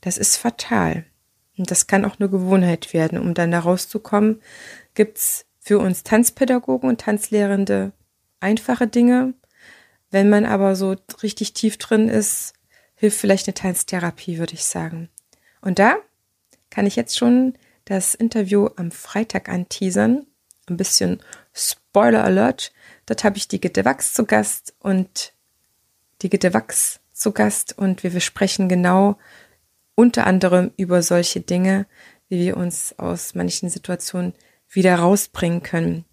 Das 0.00 0.18
ist 0.18 0.36
fatal. 0.36 1.04
Und 1.56 1.70
das 1.70 1.86
kann 1.86 2.04
auch 2.04 2.18
eine 2.18 2.28
Gewohnheit 2.28 2.92
werden. 2.92 3.18
Um 3.18 3.34
dann 3.34 3.50
da 3.50 3.60
rauszukommen, 3.60 4.40
gibt's 4.94 5.44
für 5.60 5.78
uns 5.78 6.02
Tanzpädagogen 6.02 6.88
und 6.88 7.00
Tanzlehrende 7.00 7.92
einfache 8.40 8.86
Dinge. 8.86 9.34
Wenn 10.10 10.30
man 10.30 10.46
aber 10.46 10.76
so 10.76 10.96
richtig 11.22 11.52
tief 11.52 11.76
drin 11.76 12.08
ist, 12.08 12.54
hilft 12.94 13.18
vielleicht 13.18 13.46
eine 13.48 13.54
Tanztherapie, 13.54 14.38
würde 14.38 14.54
ich 14.54 14.64
sagen. 14.64 15.10
Und 15.60 15.78
da 15.78 15.96
kann 16.70 16.86
ich 16.86 16.96
jetzt 16.96 17.18
schon 17.18 17.54
das 17.84 18.14
Interview 18.14 18.68
am 18.76 18.90
Freitag 18.90 19.48
anteasern 19.48 20.26
ein 20.70 20.76
bisschen 20.76 21.20
Spoiler 21.52 22.24
Alert. 22.24 22.72
Dort 23.06 23.24
habe 23.24 23.36
ich 23.36 23.48
die 23.48 23.60
Gitte 23.60 23.84
Wachs 23.84 24.14
zu 24.14 24.24
Gast 24.24 24.74
und 24.80 25.32
die 26.22 26.30
Gitte 26.30 26.54
Wachs 26.54 27.00
zu 27.12 27.32
Gast 27.32 27.76
und 27.76 28.02
wir, 28.02 28.20
sprechen 28.20 28.68
genau 28.68 29.18
unter 29.94 30.26
anderem 30.26 30.70
über 30.76 31.02
solche 31.02 31.40
Dinge, 31.40 31.86
wie 32.28 32.40
wir 32.40 32.56
uns 32.56 32.98
aus 32.98 33.34
manchen 33.34 33.68
Situationen 33.68 34.34
wieder 34.68 34.96
rausbringen 34.96 35.62
können 35.62 36.04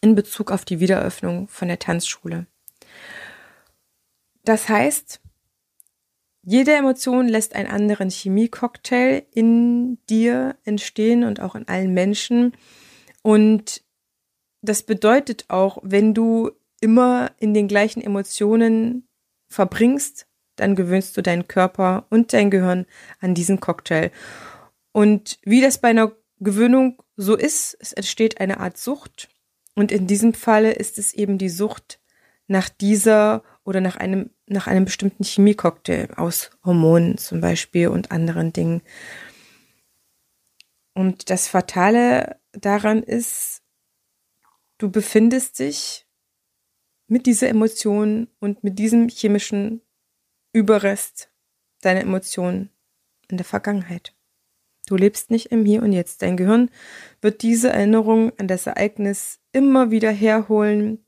in 0.00 0.14
Bezug 0.14 0.50
auf 0.50 0.64
die 0.64 0.80
Wiedereröffnung 0.80 1.46
von 1.48 1.68
der 1.68 1.78
Tanzschule. 1.78 2.46
Das 4.44 4.68
heißt, 4.68 5.20
jede 6.44 6.72
Emotion 6.72 7.28
lässt 7.28 7.54
einen 7.54 7.68
anderen 7.68 8.10
Chemiecocktail 8.10 9.24
in 9.30 9.98
dir 10.08 10.56
entstehen 10.64 11.22
und 11.22 11.40
auch 11.40 11.54
in 11.54 11.68
allen 11.68 11.94
Menschen. 11.94 12.52
Und 13.22 13.81
das 14.62 14.84
bedeutet 14.84 15.44
auch, 15.48 15.78
wenn 15.82 16.14
du 16.14 16.50
immer 16.80 17.32
in 17.38 17.52
den 17.52 17.68
gleichen 17.68 18.02
Emotionen 18.02 19.08
verbringst, 19.48 20.26
dann 20.56 20.76
gewöhnst 20.76 21.16
du 21.16 21.22
deinen 21.22 21.48
Körper 21.48 22.06
und 22.10 22.32
dein 22.32 22.50
Gehirn 22.50 22.86
an 23.20 23.34
diesen 23.34 23.60
Cocktail. 23.60 24.10
Und 24.92 25.38
wie 25.42 25.60
das 25.60 25.78
bei 25.78 25.88
einer 25.88 26.12
Gewöhnung 26.38 27.02
so 27.16 27.36
ist, 27.36 27.76
es 27.80 27.92
entsteht 27.92 28.40
eine 28.40 28.60
Art 28.60 28.76
Sucht. 28.76 29.28
Und 29.74 29.90
in 29.90 30.06
diesem 30.06 30.34
Falle 30.34 30.72
ist 30.72 30.98
es 30.98 31.12
eben 31.12 31.38
die 31.38 31.48
Sucht 31.48 32.00
nach 32.46 32.68
dieser 32.68 33.42
oder 33.64 33.80
nach 33.80 33.96
einem, 33.96 34.30
nach 34.46 34.66
einem 34.66 34.84
bestimmten 34.84 35.24
Chemiecocktail 35.24 36.08
aus 36.16 36.50
Hormonen 36.64 37.16
zum 37.16 37.40
Beispiel 37.40 37.88
und 37.88 38.10
anderen 38.10 38.52
Dingen. 38.52 38.82
Und 40.94 41.30
das 41.30 41.48
Fatale 41.48 42.40
daran 42.52 43.02
ist, 43.02 43.61
du 44.82 44.90
befindest 44.90 45.60
dich 45.60 46.06
mit 47.06 47.26
dieser 47.26 47.48
Emotion 47.48 48.26
und 48.40 48.64
mit 48.64 48.80
diesem 48.80 49.08
chemischen 49.08 49.80
Überrest 50.52 51.30
deiner 51.82 52.00
Emotionen 52.00 52.70
in 53.28 53.36
der 53.36 53.46
Vergangenheit. 53.46 54.12
Du 54.86 54.96
lebst 54.96 55.30
nicht 55.30 55.46
im 55.46 55.64
Hier 55.64 55.84
und 55.84 55.92
Jetzt. 55.92 56.22
Dein 56.22 56.36
Gehirn 56.36 56.68
wird 57.20 57.42
diese 57.42 57.70
Erinnerung 57.70 58.32
an 58.38 58.48
das 58.48 58.66
Ereignis 58.66 59.38
immer 59.52 59.92
wieder 59.92 60.10
herholen, 60.10 61.06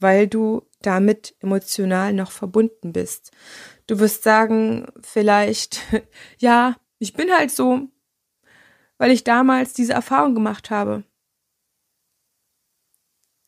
weil 0.00 0.26
du 0.26 0.68
damit 0.80 1.36
emotional 1.38 2.12
noch 2.12 2.32
verbunden 2.32 2.92
bist. 2.92 3.30
Du 3.86 4.00
wirst 4.00 4.24
sagen, 4.24 4.86
vielleicht, 5.00 5.80
ja, 6.38 6.76
ich 6.98 7.12
bin 7.12 7.30
halt 7.30 7.52
so, 7.52 7.88
weil 8.98 9.12
ich 9.12 9.22
damals 9.22 9.74
diese 9.74 9.92
Erfahrung 9.92 10.34
gemacht 10.34 10.70
habe. 10.70 11.04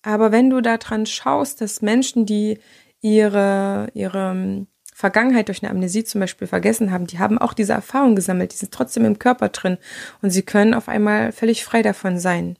Aber 0.04 0.32
wenn 0.32 0.50
du 0.50 0.61
daran 0.61 1.06
schaust, 1.06 1.62
dass 1.62 1.80
Menschen, 1.80 2.26
die 2.26 2.58
ihre, 3.00 3.88
ihre 3.94 4.32
ähm, 4.32 4.66
Vergangenheit 4.92 5.49
durch 5.49 5.62
eine 5.62 5.70
Amnesie 5.70 6.04
zum 6.04 6.20
Beispiel 6.20 6.46
vergessen 6.46 6.92
haben, 6.92 7.06
die 7.06 7.18
haben 7.18 7.38
auch 7.38 7.54
diese 7.54 7.73
Erfahrung 7.73 8.14
gesammelt, 8.14 8.52
die 8.52 8.58
sind 8.58 8.73
trotzdem 8.73 9.06
im 9.06 9.18
Körper 9.18 9.49
drin 9.49 9.78
und 10.20 10.28
sie 10.28 10.42
können 10.42 10.75
auf 10.75 10.88
einmal 10.88 11.32
völlig 11.32 11.64
frei 11.64 11.80
davon 11.80 12.18
sein. 12.18 12.58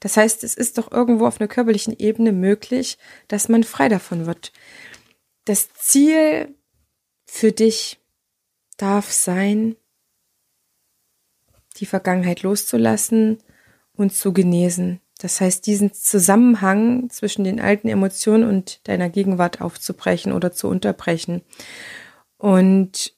Das 0.00 0.16
heißt, 0.16 0.42
es 0.42 0.54
ist 0.54 0.78
doch 0.78 0.90
irgendwo 0.90 1.26
auf 1.26 1.38
einer 1.38 1.48
körperlichen 1.48 1.94
Ebene 1.98 2.32
möglich, 2.32 2.96
dass 3.28 3.50
man 3.50 3.62
frei 3.62 3.90
davon 3.90 4.24
wird. 4.24 4.52
Das 5.44 5.74
Ziel 5.74 6.54
für 7.26 7.52
dich 7.52 8.00
darf 8.78 9.12
sein, 9.12 9.76
die 11.76 11.86
Vergangenheit 11.86 12.42
loszulassen 12.42 13.42
und 13.92 14.14
zu 14.14 14.32
genesen. 14.32 15.00
Das 15.18 15.40
heißt, 15.40 15.66
diesen 15.66 15.94
Zusammenhang 15.94 17.08
zwischen 17.10 17.44
den 17.44 17.60
alten 17.60 17.88
Emotionen 17.88 18.44
und 18.48 18.86
deiner 18.86 19.08
Gegenwart 19.08 19.60
aufzubrechen 19.60 20.32
oder 20.32 20.52
zu 20.52 20.68
unterbrechen. 20.68 21.42
Und 22.36 23.14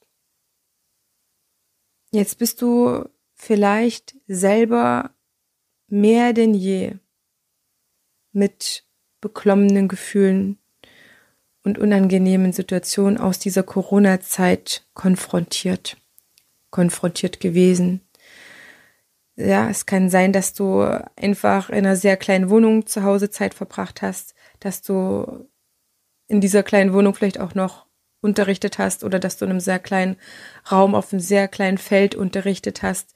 jetzt 2.13 2.39
bist 2.39 2.63
du 2.63 3.05
vielleicht 3.35 4.17
selber 4.29 5.11
mehr 5.89 6.33
denn 6.33 6.55
je 6.55 6.97
mit 8.33 8.85
beklommenen 9.21 9.89
Gefühlen 9.89 10.59
und 11.65 11.79
unangenehmen 11.79 12.53
Situationen 12.53 13.19
aus 13.19 13.39
dieser 13.39 13.63
Corona-Zeit 13.63 14.87
konfrontiert, 14.95 15.97
konfrontiert 16.71 17.41
gewesen. 17.41 18.08
Ja, 19.41 19.71
es 19.71 19.87
kann 19.87 20.11
sein, 20.11 20.33
dass 20.33 20.53
du 20.53 20.83
einfach 21.15 21.71
in 21.71 21.77
einer 21.77 21.95
sehr 21.95 22.17
kleinen 22.17 22.51
Wohnung 22.51 22.87
zu 22.87 23.05
Hause 23.05 23.31
Zeit 23.31 23.55
verbracht 23.55 24.03
hast, 24.03 24.35
dass 24.59 24.83
du 24.83 25.49
in 26.27 26.41
dieser 26.41 26.65
kleinen 26.65 26.93
Wohnung 26.93 27.15
vielleicht 27.15 27.39
auch 27.39 27.55
noch 27.55 27.87
unterrichtet 28.21 28.79
hast 28.79 29.05
oder 29.05 29.21
dass 29.21 29.37
du 29.37 29.45
in 29.45 29.53
einem 29.53 29.61
sehr 29.61 29.79
kleinen 29.79 30.17
Raum 30.73 30.97
auf 30.97 31.13
einem 31.13 31.21
sehr 31.21 31.47
kleinen 31.47 31.79
Feld 31.79 32.17
unterrichtet 32.17 32.83
hast, 32.83 33.15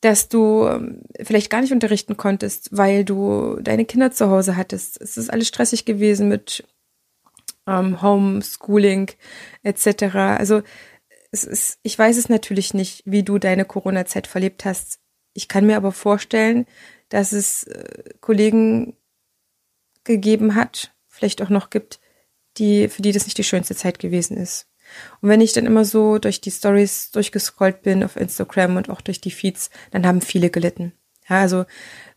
dass 0.00 0.28
du 0.28 0.66
ähm, 0.66 1.02
vielleicht 1.22 1.50
gar 1.50 1.60
nicht 1.60 1.72
unterrichten 1.72 2.16
konntest, 2.16 2.76
weil 2.76 3.04
du 3.04 3.56
deine 3.60 3.84
Kinder 3.84 4.10
zu 4.10 4.30
Hause 4.30 4.56
hattest. 4.56 5.00
Es 5.00 5.16
ist 5.16 5.30
alles 5.30 5.46
stressig 5.46 5.84
gewesen 5.84 6.28
mit 6.28 6.64
ähm, 7.68 8.02
Homeschooling 8.02 9.12
etc. 9.62 10.16
Also 10.16 10.62
es 11.30 11.44
ist, 11.44 11.78
ich 11.84 11.96
weiß 11.96 12.16
es 12.16 12.28
natürlich 12.28 12.74
nicht, 12.74 13.04
wie 13.06 13.22
du 13.22 13.38
deine 13.38 13.64
Corona-Zeit 13.64 14.26
verlebt 14.26 14.64
hast. 14.64 14.98
Ich 15.34 15.48
kann 15.48 15.66
mir 15.66 15.76
aber 15.76 15.92
vorstellen, 15.92 16.66
dass 17.08 17.32
es 17.32 17.64
äh, 17.64 18.04
Kollegen 18.20 18.96
gegeben 20.04 20.54
hat, 20.54 20.94
vielleicht 21.08 21.42
auch 21.42 21.50
noch 21.50 21.70
gibt, 21.70 22.00
die, 22.56 22.88
für 22.88 23.02
die 23.02 23.12
das 23.12 23.24
nicht 23.24 23.38
die 23.38 23.44
schönste 23.44 23.74
Zeit 23.74 23.98
gewesen 23.98 24.36
ist. 24.36 24.68
Und 25.20 25.28
wenn 25.28 25.40
ich 25.40 25.52
dann 25.52 25.66
immer 25.66 25.84
so 25.84 26.18
durch 26.18 26.40
die 26.40 26.50
Stories 26.50 27.10
durchgescrollt 27.10 27.82
bin 27.82 28.04
auf 28.04 28.16
Instagram 28.16 28.76
und 28.76 28.90
auch 28.90 29.00
durch 29.00 29.20
die 29.20 29.30
Feeds, 29.30 29.70
dann 29.90 30.06
haben 30.06 30.20
viele 30.20 30.50
gelitten. 30.50 30.92
Ja, 31.28 31.40
also 31.40 31.64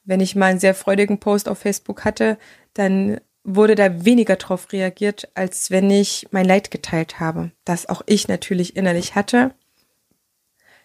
wenn 0.04 0.20
ich 0.20 0.36
mal 0.36 0.48
einen 0.48 0.60
sehr 0.60 0.76
freudigen 0.76 1.20
Post 1.20 1.50
auf 1.50 1.60
Facebook 1.60 2.06
hatte, 2.06 2.38
dann 2.74 3.20
wurde 3.44 3.76
da 3.76 4.04
weniger 4.04 4.36
drauf 4.36 4.72
reagiert, 4.74 5.30
als 5.34 5.72
wenn 5.72 5.90
ich 5.90 6.28
mein 6.32 6.46
Leid 6.46 6.70
geteilt 6.70 7.20
habe, 7.20 7.52
das 7.64 7.88
auch 7.88 8.02
ich 8.06 8.28
natürlich 8.28 8.76
innerlich 8.76 9.16
hatte. 9.16 9.54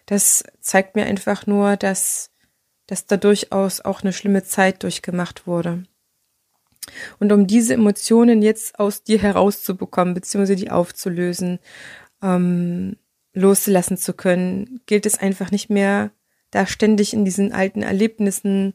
Das 0.05 0.43
zeigt 0.59 0.95
mir 0.95 1.05
einfach 1.05 1.47
nur, 1.47 1.77
dass, 1.77 2.31
dass 2.87 3.05
da 3.05 3.17
durchaus 3.17 3.81
auch 3.81 4.01
eine 4.01 4.13
schlimme 4.13 4.43
Zeit 4.43 4.83
durchgemacht 4.83 5.47
wurde. 5.47 5.83
Und 7.19 7.31
um 7.31 7.47
diese 7.47 7.73
Emotionen 7.73 8.41
jetzt 8.41 8.77
aus 8.79 9.03
dir 9.03 9.19
herauszubekommen, 9.19 10.13
beziehungsweise 10.13 10.55
die 10.55 10.69
aufzulösen, 10.71 11.59
ähm, 12.21 12.97
loszulassen 13.33 13.97
zu 13.97 14.13
können, 14.13 14.81
gilt 14.85 15.05
es 15.05 15.17
einfach 15.17 15.51
nicht 15.51 15.69
mehr, 15.69 16.11
da 16.51 16.67
ständig 16.67 17.13
in 17.13 17.25
diesen 17.25 17.51
alten 17.51 17.81
Erlebnissen 17.81 18.73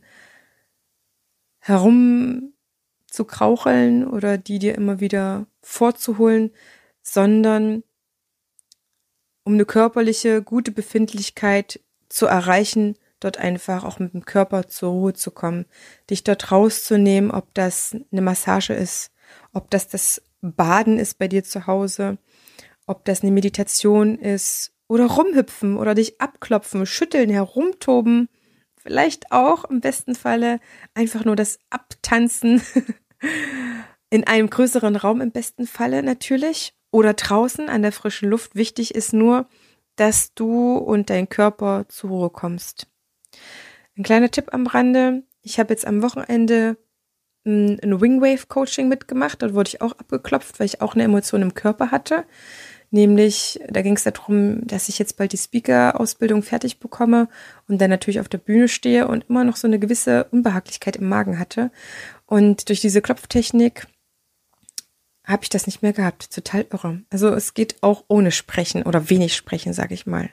herum 1.59 2.55
zu 3.07 3.25
kraucheln 3.25 4.07
oder 4.07 4.37
die 4.37 4.59
dir 4.59 4.75
immer 4.75 5.01
wieder 5.01 5.47
vorzuholen, 5.61 6.51
sondern 7.03 7.85
um 9.49 9.55
eine 9.55 9.65
körperliche, 9.65 10.43
gute 10.43 10.73
Befindlichkeit 10.73 11.81
zu 12.11 12.27
erreichen, 12.27 12.97
dort 13.19 13.39
einfach 13.39 13.83
auch 13.83 13.99
mit 13.99 14.13
dem 14.13 14.27
Körper 14.27 14.69
zur 14.69 14.91
Ruhe 14.91 15.15
zu 15.15 15.31
kommen, 15.31 15.65
dich 16.11 16.23
dort 16.23 16.53
rauszunehmen, 16.53 17.31
ob 17.31 17.55
das 17.55 17.97
eine 18.13 18.21
Massage 18.21 18.75
ist, 18.75 19.11
ob 19.55 19.71
das 19.71 19.89
das 19.89 20.21
Baden 20.43 20.99
ist 20.99 21.19
bei 21.19 21.29
dir 21.29 21.45
zu 21.45 21.67
Hause, 21.67 22.19
ob 22.87 23.07
das 23.07 23.23
eine 23.23 23.33
Meditation 23.33 24.19
ist 24.19 24.73
oder 24.87 25.07
rumhüpfen 25.07 25.79
oder 25.79 25.95
dich 25.95 26.21
abklopfen, 26.21 26.85
schütteln, 26.85 27.31
herumtoben, 27.31 28.29
vielleicht 28.77 29.33
auch 29.33 29.65
im 29.65 29.81
besten 29.81 30.15
Falle 30.15 30.61
einfach 30.93 31.25
nur 31.25 31.37
das 31.37 31.59
Abtanzen 31.71 32.61
in 34.11 34.25
einem 34.25 34.51
größeren 34.51 34.97
Raum 34.97 35.23
im 35.23 35.31
besten 35.33 35.67
Falle 35.67 36.03
natürlich 36.03 36.75
oder 36.91 37.15
draußen 37.15 37.69
an 37.69 37.83
der 37.83 37.93
frischen 37.93 38.31
Luft. 38.31 38.55
Wichtig 38.55 38.95
ist 38.95 39.13
nur, 39.13 39.47
dass 39.97 40.35
du 40.35 40.77
und 40.77 41.11
dein 41.11 41.29
Körper 41.29 41.87
zur 41.89 42.11
Ruhe 42.11 42.31
kommst. 42.31 42.87
Ein 43.97 44.05
kleiner 44.05 44.31
Tipp 44.31 44.53
am 44.53 44.67
Rande. 44.67 45.25
Ich 45.43 45.59
habe 45.59 45.71
jetzt 45.73 45.87
am 45.87 46.03
Wochenende 46.03 46.77
hm, 47.45 47.79
ein 47.83 48.01
Wingwave 48.01 48.47
Coaching 48.49 48.89
mitgemacht. 48.89 49.43
Dort 49.43 49.55
wurde 49.55 49.69
ich 49.69 49.81
auch 49.83 49.93
abgeklopft, 49.93 50.61
weil 50.61 50.67
ich 50.67 50.81
auch 50.81 50.95
eine 50.95 51.05
Emotion 51.05 51.43
im 51.43 51.55
Körper 51.55 51.91
hatte. 51.91 52.25
Nämlich, 52.91 53.61
da 53.69 53.83
ging 53.83 53.97
es 53.97 54.05
darum, 54.05 54.67
dass 54.67 54.89
ich 54.89 54.99
jetzt 54.99 55.19
bald 55.19 55.33
die 55.33 55.37
Speaker-Ausbildung 55.37 56.43
fertig 56.43 56.81
bekomme 56.81 57.29
und 57.69 57.81
dann 57.81 57.91
natürlich 57.91 58.21
auf 58.21 58.31
der 58.31 58.39
Bühne 58.39 58.67
stehe 58.69 59.09
und 59.09 59.27
immer 59.29 59.45
noch 59.45 59.57
so 59.57 59.67
eine 59.67 59.79
gewisse 59.79 60.25
Unbehaglichkeit 60.31 60.97
im 60.97 61.09
Magen 61.09 61.39
hatte. 61.39 61.71
Und 62.25 62.69
durch 62.71 62.81
diese 62.81 63.03
Klopftechnik 63.03 63.87
habe 65.29 65.45
ich 65.45 65.51
das 65.51 65.67
nicht 65.67 65.83
mehr 65.83 65.93
gehabt. 65.93 66.33
Total 66.33 66.67
irre. 66.73 67.03
Also 67.11 67.29
es 67.29 67.55
geht 67.55 67.83
auch 67.83 68.05
ohne 68.09 68.33
Sprechen 68.33 68.83
oder 68.83 69.11
wenig 69.11 69.37
Sprechen, 69.37 69.73
sage 69.75 69.95
ich 69.95 70.07
mal. 70.07 70.31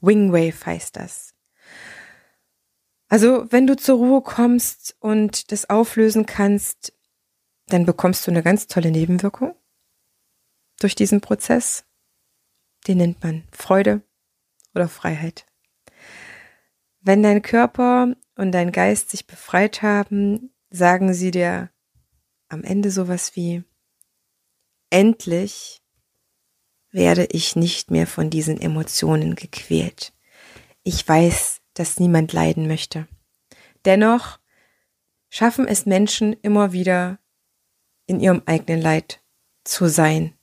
Wingwave 0.00 0.64
heißt 0.64 0.96
das. 0.96 1.34
Also 3.08 3.46
wenn 3.50 3.66
du 3.66 3.76
zur 3.76 3.98
Ruhe 3.98 4.22
kommst 4.22 4.96
und 5.00 5.52
das 5.52 5.68
auflösen 5.68 6.26
kannst, 6.26 6.94
dann 7.66 7.84
bekommst 7.84 8.26
du 8.26 8.30
eine 8.30 8.42
ganz 8.42 8.66
tolle 8.66 8.90
Nebenwirkung 8.90 9.54
durch 10.80 10.94
diesen 10.94 11.20
Prozess. 11.20 11.84
Den 12.86 12.98
nennt 12.98 13.22
man 13.22 13.44
Freude 13.52 14.02
oder 14.74 14.88
Freiheit. 14.88 15.46
Wenn 17.00 17.22
dein 17.22 17.42
Körper 17.42 18.14
und 18.36 18.52
dein 18.52 18.72
Geist 18.72 19.10
sich 19.10 19.26
befreit 19.26 19.82
haben, 19.82 20.54
sagen 20.70 21.12
sie 21.12 21.30
dir 21.30 21.70
am 22.48 22.64
Ende 22.64 22.90
sowas 22.90 23.36
wie, 23.36 23.64
endlich 24.90 25.82
werde 26.90 27.26
ich 27.26 27.56
nicht 27.56 27.90
mehr 27.90 28.06
von 28.06 28.30
diesen 28.30 28.60
Emotionen 28.60 29.34
gequält. 29.34 30.12
Ich 30.82 31.06
weiß, 31.06 31.60
dass 31.74 32.00
niemand 32.00 32.32
leiden 32.32 32.66
möchte. 32.66 33.06
Dennoch 33.84 34.38
schaffen 35.28 35.68
es 35.68 35.86
Menschen 35.86 36.32
immer 36.32 36.72
wieder 36.72 37.18
in 38.06 38.20
ihrem 38.20 38.42
eigenen 38.46 38.80
Leid 38.80 39.22
zu 39.64 39.86
sein 39.86 40.38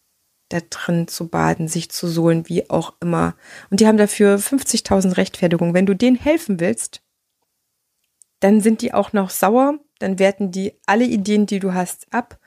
da 0.49 0.59
drin 0.69 1.07
zu 1.07 1.27
baden, 1.27 1.67
sich 1.67 1.89
zu 1.89 2.07
sohlen, 2.07 2.47
wie 2.47 2.69
auch 2.69 2.93
immer. 3.01 3.35
Und 3.69 3.79
die 3.79 3.87
haben 3.87 3.97
dafür 3.97 4.37
50.000 4.37 5.17
Rechtfertigungen. 5.17 5.73
Wenn 5.73 5.85
du 5.85 5.95
denen 5.95 6.17
helfen 6.17 6.59
willst, 6.59 7.01
dann 8.39 8.61
sind 8.61 8.81
die 8.81 8.93
auch 8.93 9.13
noch 9.13 9.29
sauer, 9.29 9.79
dann 9.99 10.19
werten 10.19 10.51
die 10.51 10.73
alle 10.85 11.05
Ideen, 11.05 11.45
die 11.45 11.59
du 11.59 11.73
hast, 11.73 12.11
ab. 12.13 12.39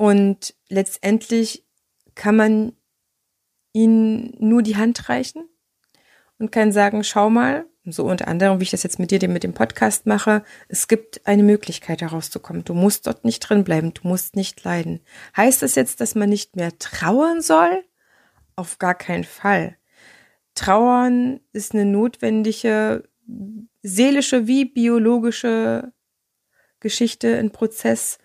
Und 0.00 0.54
letztendlich 0.70 1.66
kann 2.14 2.34
man 2.34 2.72
ihnen 3.74 4.34
nur 4.38 4.62
die 4.62 4.78
Hand 4.78 5.10
reichen 5.10 5.46
und 6.38 6.50
kann 6.50 6.72
sagen, 6.72 7.04
schau 7.04 7.28
mal, 7.28 7.66
so 7.84 8.06
unter 8.06 8.26
anderem, 8.26 8.60
wie 8.60 8.62
ich 8.62 8.70
das 8.70 8.82
jetzt 8.82 8.98
mit 8.98 9.10
dir 9.10 9.28
mit 9.28 9.42
dem 9.42 9.52
Podcast 9.52 10.06
mache, 10.06 10.42
es 10.68 10.88
gibt 10.88 11.26
eine 11.26 11.42
Möglichkeit 11.42 12.00
herauszukommen. 12.00 12.64
Du 12.64 12.72
musst 12.72 13.06
dort 13.06 13.26
nicht 13.26 13.40
drin 13.40 13.62
bleiben, 13.62 13.92
du 13.92 14.08
musst 14.08 14.36
nicht 14.36 14.64
leiden. 14.64 15.00
Heißt 15.36 15.60
das 15.60 15.74
jetzt, 15.74 16.00
dass 16.00 16.14
man 16.14 16.30
nicht 16.30 16.56
mehr 16.56 16.78
trauern 16.78 17.42
soll? 17.42 17.84
Auf 18.56 18.78
gar 18.78 18.94
keinen 18.94 19.24
Fall. 19.24 19.76
Trauern 20.54 21.40
ist 21.52 21.74
eine 21.74 21.84
notwendige 21.84 23.06
seelische 23.82 24.46
wie 24.46 24.64
biologische 24.64 25.92
Geschichte, 26.80 27.36
ein 27.36 27.50
Prozess, 27.50 28.18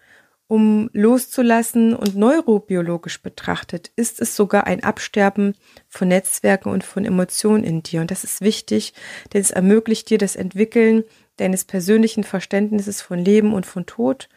um 0.47 0.89
loszulassen 0.93 1.95
und 1.95 2.15
neurobiologisch 2.15 3.21
betrachtet 3.21 3.91
ist 3.95 4.21
es 4.21 4.35
sogar 4.35 4.67
ein 4.67 4.83
Absterben 4.83 5.55
von 5.87 6.09
Netzwerken 6.09 6.69
und 6.69 6.83
von 6.83 7.03
Emotionen 7.03 7.63
in 7.63 7.81
dir. 7.81 8.01
Und 8.01 8.11
das 8.11 8.23
ist 8.23 8.41
wichtig, 8.41 8.93
denn 9.33 9.41
es 9.41 9.51
ermöglicht 9.51 10.09
dir 10.09 10.17
das 10.19 10.35
Entwickeln 10.35 11.03
deines 11.37 11.65
persönlichen 11.65 12.23
Verständnisses 12.23 13.01
von 13.01 13.17
Leben 13.17 13.53
und 13.53 13.65
von 13.65 13.85
Tod 13.85 14.29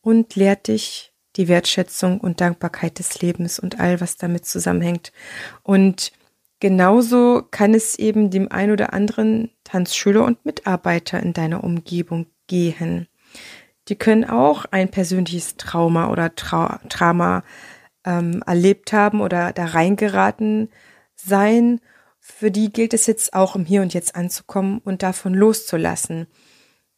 und 0.00 0.36
lehrt 0.36 0.68
dich 0.68 1.12
die 1.36 1.48
Wertschätzung 1.48 2.20
und 2.20 2.40
Dankbarkeit 2.40 2.98
des 2.98 3.20
Lebens 3.20 3.58
und 3.58 3.80
all, 3.80 4.00
was 4.00 4.16
damit 4.16 4.46
zusammenhängt. 4.46 5.12
Und 5.62 6.12
genauso 6.60 7.42
kann 7.50 7.74
es 7.74 7.98
eben 7.98 8.30
dem 8.30 8.50
ein 8.50 8.70
oder 8.70 8.92
anderen 8.92 9.50
Tanzschüler 9.64 10.24
und 10.24 10.44
Mitarbeiter 10.44 11.20
in 11.20 11.32
deiner 11.32 11.64
Umgebung 11.64 12.26
gehen 12.46 13.08
die 13.88 13.96
können 13.96 14.24
auch 14.24 14.66
ein 14.70 14.90
persönliches 14.90 15.56
Trauma 15.56 16.10
oder 16.10 16.34
Trau 16.34 16.76
Trauma 16.88 17.42
ähm, 18.04 18.42
erlebt 18.46 18.92
haben 18.92 19.20
oder 19.20 19.52
da 19.52 19.66
reingeraten 19.66 20.70
sein. 21.14 21.80
Für 22.20 22.50
die 22.50 22.70
gilt 22.72 22.92
es 22.92 23.06
jetzt 23.06 23.32
auch 23.32 23.56
im 23.56 23.64
Hier 23.64 23.82
und 23.82 23.94
Jetzt 23.94 24.14
anzukommen 24.14 24.80
und 24.84 25.02
davon 25.02 25.34
loszulassen. 25.34 26.26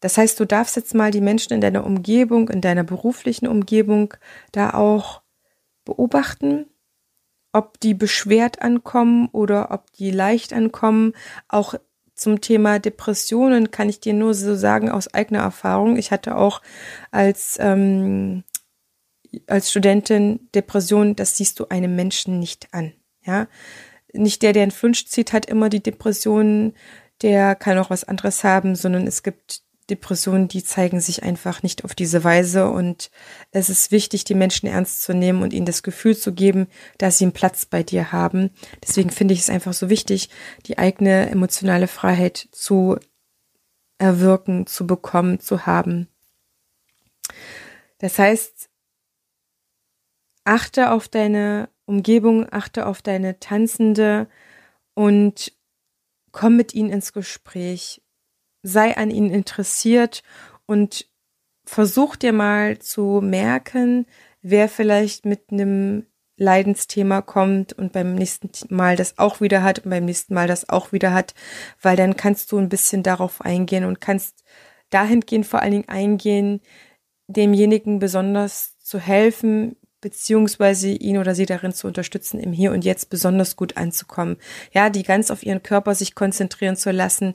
Das 0.00 0.16
heißt, 0.16 0.40
du 0.40 0.46
darfst 0.46 0.76
jetzt 0.76 0.94
mal 0.94 1.10
die 1.10 1.20
Menschen 1.20 1.52
in 1.52 1.60
deiner 1.60 1.84
Umgebung, 1.84 2.48
in 2.48 2.60
deiner 2.60 2.84
beruflichen 2.84 3.46
Umgebung 3.46 4.14
da 4.50 4.74
auch 4.74 5.22
beobachten, 5.84 6.66
ob 7.52 7.78
die 7.80 7.94
beschwert 7.94 8.62
ankommen 8.62 9.28
oder 9.32 9.70
ob 9.70 9.92
die 9.92 10.10
leicht 10.10 10.52
ankommen, 10.52 11.12
auch 11.48 11.74
zum 12.20 12.42
Thema 12.42 12.78
Depressionen 12.78 13.70
kann 13.70 13.88
ich 13.88 13.98
dir 13.98 14.12
nur 14.12 14.34
so 14.34 14.54
sagen 14.54 14.90
aus 14.90 15.12
eigener 15.14 15.40
Erfahrung. 15.40 15.96
Ich 15.96 16.10
hatte 16.10 16.36
auch 16.36 16.60
als, 17.10 17.56
ähm, 17.58 18.44
als 19.46 19.70
Studentin 19.70 20.48
Depressionen, 20.54 21.16
das 21.16 21.38
siehst 21.38 21.58
du 21.58 21.68
einem 21.68 21.96
Menschen 21.96 22.38
nicht 22.38 22.68
an. 22.72 22.92
Ja, 23.24 23.48
nicht 24.12 24.42
der, 24.42 24.52
der 24.52 24.64
einen 24.64 24.82
Wunsch 24.82 25.06
zieht, 25.06 25.32
hat 25.32 25.46
immer 25.46 25.70
die 25.70 25.82
Depressionen, 25.82 26.74
der 27.22 27.54
kann 27.54 27.78
auch 27.78 27.88
was 27.88 28.04
anderes 28.04 28.44
haben, 28.44 28.76
sondern 28.76 29.06
es 29.06 29.22
gibt 29.22 29.62
Depressionen, 29.90 30.48
die 30.48 30.64
zeigen 30.64 31.00
sich 31.00 31.22
einfach 31.22 31.62
nicht 31.62 31.84
auf 31.84 31.94
diese 31.94 32.24
Weise 32.24 32.70
und 32.70 33.10
es 33.50 33.68
ist 33.68 33.90
wichtig, 33.90 34.24
die 34.24 34.34
Menschen 34.34 34.68
ernst 34.68 35.02
zu 35.02 35.12
nehmen 35.12 35.42
und 35.42 35.52
ihnen 35.52 35.66
das 35.66 35.82
Gefühl 35.82 36.16
zu 36.16 36.32
geben, 36.32 36.68
dass 36.98 37.18
sie 37.18 37.24
einen 37.24 37.32
Platz 37.32 37.66
bei 37.66 37.82
dir 37.82 38.12
haben. 38.12 38.50
Deswegen 38.82 39.10
finde 39.10 39.34
ich 39.34 39.40
es 39.40 39.50
einfach 39.50 39.72
so 39.72 39.90
wichtig, 39.90 40.30
die 40.66 40.78
eigene 40.78 41.28
emotionale 41.30 41.88
Freiheit 41.88 42.48
zu 42.52 42.98
erwirken, 43.98 44.66
zu 44.66 44.86
bekommen, 44.86 45.40
zu 45.40 45.66
haben. 45.66 46.08
Das 47.98 48.18
heißt, 48.18 48.70
achte 50.44 50.90
auf 50.90 51.08
deine 51.08 51.68
Umgebung, 51.84 52.46
achte 52.50 52.86
auf 52.86 53.02
deine 53.02 53.38
Tanzende 53.40 54.28
und 54.94 55.52
komm 56.32 56.56
mit 56.56 56.74
ihnen 56.74 56.90
ins 56.90 57.12
Gespräch 57.12 58.02
sei 58.62 58.96
an 58.96 59.10
ihnen 59.10 59.30
interessiert 59.30 60.22
und 60.66 61.06
versuch 61.64 62.16
dir 62.16 62.32
mal 62.32 62.78
zu 62.78 63.20
merken, 63.22 64.06
wer 64.42 64.68
vielleicht 64.68 65.24
mit 65.24 65.50
einem 65.50 66.06
Leidensthema 66.36 67.20
kommt 67.20 67.74
und 67.74 67.92
beim 67.92 68.14
nächsten 68.14 68.50
Mal 68.74 68.96
das 68.96 69.18
auch 69.18 69.40
wieder 69.40 69.62
hat 69.62 69.80
und 69.80 69.90
beim 69.90 70.06
nächsten 70.06 70.34
Mal 70.34 70.48
das 70.48 70.68
auch 70.68 70.90
wieder 70.90 71.12
hat, 71.12 71.34
weil 71.82 71.96
dann 71.96 72.16
kannst 72.16 72.50
du 72.50 72.58
ein 72.58 72.70
bisschen 72.70 73.02
darauf 73.02 73.42
eingehen 73.42 73.84
und 73.84 74.00
kannst 74.00 74.42
dahingehend 74.88 75.46
vor 75.46 75.60
allen 75.60 75.72
Dingen 75.72 75.88
eingehen, 75.88 76.60
demjenigen 77.28 77.98
besonders 77.98 78.78
zu 78.78 78.98
helfen, 78.98 79.76
beziehungsweise 80.00 80.88
ihn 80.88 81.18
oder 81.18 81.34
sie 81.34 81.46
darin 81.46 81.72
zu 81.72 81.86
unterstützen, 81.86 82.40
im 82.40 82.52
Hier 82.52 82.72
und 82.72 82.84
Jetzt 82.84 83.10
besonders 83.10 83.54
gut 83.54 83.76
anzukommen. 83.76 84.38
Ja, 84.72 84.88
die 84.88 85.02
ganz 85.02 85.30
auf 85.30 85.42
ihren 85.42 85.62
Körper 85.62 85.94
sich 85.94 86.14
konzentrieren 86.14 86.76
zu 86.76 86.90
lassen, 86.90 87.34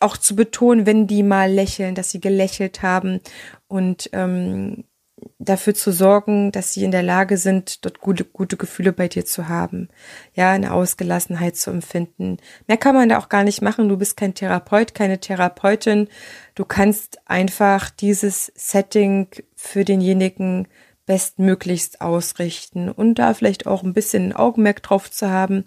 auch 0.00 0.16
zu 0.16 0.36
betonen, 0.36 0.86
wenn 0.86 1.06
die 1.06 1.22
mal 1.22 1.50
lächeln, 1.50 1.94
dass 1.94 2.10
sie 2.10 2.20
gelächelt 2.20 2.82
haben 2.82 3.20
und 3.68 4.10
ähm, 4.12 4.84
dafür 5.38 5.74
zu 5.74 5.92
sorgen, 5.92 6.52
dass 6.52 6.72
sie 6.72 6.84
in 6.84 6.90
der 6.90 7.02
Lage 7.02 7.36
sind, 7.36 7.84
dort 7.84 8.00
gute, 8.00 8.24
gute 8.24 8.56
Gefühle 8.56 8.92
bei 8.92 9.08
dir 9.08 9.24
zu 9.24 9.48
haben. 9.48 9.88
Ja, 10.34 10.50
eine 10.50 10.72
Ausgelassenheit 10.72 11.56
zu 11.56 11.70
empfinden. 11.70 12.38
Mehr 12.66 12.76
kann 12.76 12.94
man 12.94 13.08
da 13.08 13.18
auch 13.18 13.28
gar 13.28 13.44
nicht 13.44 13.62
machen. 13.62 13.88
Du 13.88 13.96
bist 13.96 14.16
kein 14.16 14.34
Therapeut, 14.34 14.94
keine 14.94 15.20
Therapeutin. 15.20 16.08
Du 16.54 16.64
kannst 16.64 17.18
einfach 17.26 17.90
dieses 17.90 18.52
Setting 18.54 19.28
für 19.54 19.84
denjenigen 19.84 20.68
bestmöglichst 21.04 22.00
ausrichten 22.00 22.88
und 22.88 23.16
da 23.16 23.34
vielleicht 23.34 23.66
auch 23.66 23.82
ein 23.82 23.92
bisschen 23.92 24.28
ein 24.28 24.36
Augenmerk 24.36 24.82
drauf 24.82 25.10
zu 25.10 25.30
haben, 25.30 25.64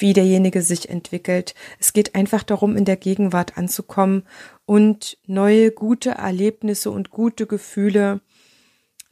wie 0.00 0.12
derjenige 0.12 0.62
sich 0.62 0.88
entwickelt. 0.88 1.54
Es 1.78 1.92
geht 1.92 2.14
einfach 2.14 2.42
darum, 2.42 2.76
in 2.76 2.84
der 2.84 2.96
Gegenwart 2.96 3.56
anzukommen 3.56 4.24
und 4.64 5.18
neue 5.26 5.70
gute 5.70 6.10
Erlebnisse 6.10 6.90
und 6.90 7.10
gute 7.10 7.46
Gefühle 7.46 8.20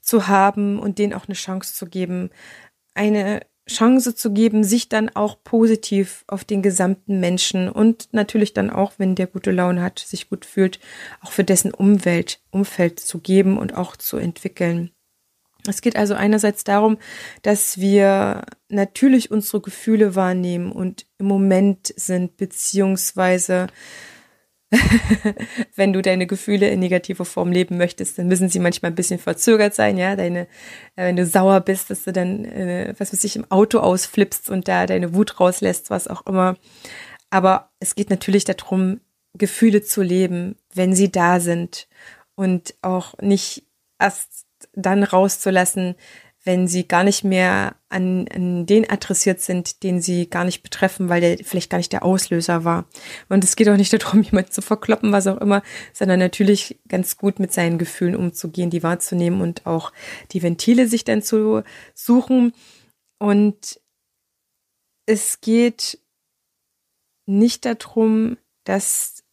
zu 0.01 0.29
haben 0.29 0.79
und 0.79 0.99
denen 0.99 1.14
auch 1.14 1.27
eine 1.27 1.35
Chance 1.35 1.75
zu 1.75 1.87
geben, 1.87 2.31
eine 2.94 3.40
Chance 3.68 4.14
zu 4.14 4.33
geben, 4.33 4.62
sich 4.62 4.90
dann 4.90 5.09
auch 5.09 5.42
positiv 5.42 6.25
auf 6.27 6.44
den 6.44 6.61
gesamten 6.61 7.18
Menschen 7.18 7.70
und 7.70 8.09
natürlich 8.12 8.53
dann 8.53 8.68
auch, 8.68 8.92
wenn 8.99 9.14
der 9.14 9.27
gute 9.27 9.53
Laune 9.53 9.83
hat, 9.83 9.99
sich 9.99 10.29
gut 10.29 10.44
fühlt, 10.44 10.81
auch 11.23 11.33
für 11.33 11.44
dessen 11.44 11.73
Umwelt, 11.73 12.40
Umfeld 12.51 13.01
zu 13.01 13.20
geben 13.20 13.57
und 13.57 13.75
auch 13.75 13.97
zu 13.97 14.18
entwickeln. 14.18 14.90
Es 15.66 15.81
geht 15.81 15.96
also 15.96 16.14
einerseits 16.14 16.64
darum, 16.64 16.98
dass 17.42 17.79
wir 17.79 18.42
natürlich 18.68 19.31
unsere 19.31 19.62
Gefühle 19.62 20.14
wahrnehmen 20.14 20.72
und 20.72 21.07
im 21.18 21.27
Moment 21.27 21.92
sind, 21.96 22.37
beziehungsweise 22.37 23.68
wenn 25.77 25.92
du 25.92 26.03
deine 26.03 26.27
Gefühle 26.27 26.68
in 26.68 26.81
negativer 26.81 27.24
Form 27.24 27.53
leben 27.53 27.77
möchtest, 27.77 28.18
dann 28.18 28.29
müssen 28.29 28.48
sie 28.48 28.59
manchmal 28.59 28.90
ein 28.90 28.96
bisschen 28.96 29.18
verzögert 29.18 29.74
sein, 29.74 29.96
ja. 29.96 30.16
Deine, 30.16 30.40
äh, 30.96 31.07
wenn 31.07 31.16
du 31.16 31.27
sauer 31.27 31.61
bist, 31.61 31.90
dass 31.90 32.05
du 32.05 32.12
dann, 32.12 32.44
äh, 32.44 32.94
was 32.98 33.12
weiß 33.12 33.24
ich, 33.24 33.37
im 33.37 33.50
Auto 33.50 33.79
ausflippst 33.79 34.50
und 34.50 34.68
da 34.68 34.87
deine 34.87 35.14
Wut 35.14 35.40
rauslässt, 35.40 35.90
was 35.90 36.09
auch 36.09 36.27
immer. 36.27 36.57
Aber 37.31 37.70
es 37.81 37.94
geht 37.94 38.11
natürlich 38.11 38.44
darum, 38.44 39.00
Gefühle 39.35 39.83
zu 39.83 40.03
leben, 40.03 40.57
wenn 40.72 40.94
sie 40.94 41.11
da 41.11 41.40
sind 41.40 41.88
und 42.37 42.74
auch 42.83 43.18
nicht 43.18 43.66
erst 43.98 44.43
dann 44.76 45.02
rauszulassen, 45.02 45.94
wenn 46.44 46.68
sie 46.68 46.87
gar 46.87 47.04
nicht 47.04 47.24
mehr 47.24 47.74
an, 47.88 48.28
an 48.28 48.66
den 48.66 48.88
adressiert 48.88 49.40
sind, 49.40 49.82
den 49.82 50.02
sie 50.02 50.28
gar 50.28 50.44
nicht 50.44 50.62
betreffen, 50.62 51.08
weil 51.08 51.22
der 51.22 51.38
vielleicht 51.38 51.70
gar 51.70 51.78
nicht 51.78 51.92
der 51.92 52.04
Auslöser 52.04 52.64
war. 52.64 52.84
Und 53.30 53.42
es 53.42 53.56
geht 53.56 53.68
auch 53.68 53.78
nicht 53.78 53.92
darum, 54.04 54.22
jemanden 54.22 54.50
zu 54.50 54.60
verkloppen, 54.60 55.10
was 55.10 55.26
auch 55.26 55.38
immer, 55.38 55.62
sondern 55.94 56.18
natürlich 56.18 56.78
ganz 56.87 57.16
gut 57.16 57.38
mit 57.38 57.52
seinen 57.52 57.78
Gefühlen 57.78 58.14
umzugehen, 58.14 58.68
die 58.68 58.82
wahrzunehmen 58.82 59.40
und 59.40 59.66
auch 59.66 59.90
die 60.32 60.42
Ventile 60.42 60.87
sich 60.87 61.04
dann 61.04 61.22
zu 61.22 61.62
suchen. 61.94 62.52
Und 63.18 63.80
es 65.06 65.40
geht 65.40 65.98
nicht 67.26 67.64
darum, 67.64 68.37
dass 68.64 69.24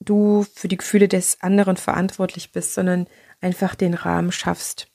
du 0.00 0.46
für 0.54 0.68
die 0.68 0.78
Gefühle 0.78 1.08
des 1.08 1.42
anderen 1.42 1.76
verantwortlich 1.76 2.52
bist, 2.52 2.74
sondern 2.74 3.06
einfach 3.44 3.74
den 3.74 3.94
Rahmen 3.94 4.32
schaffst 4.32 4.88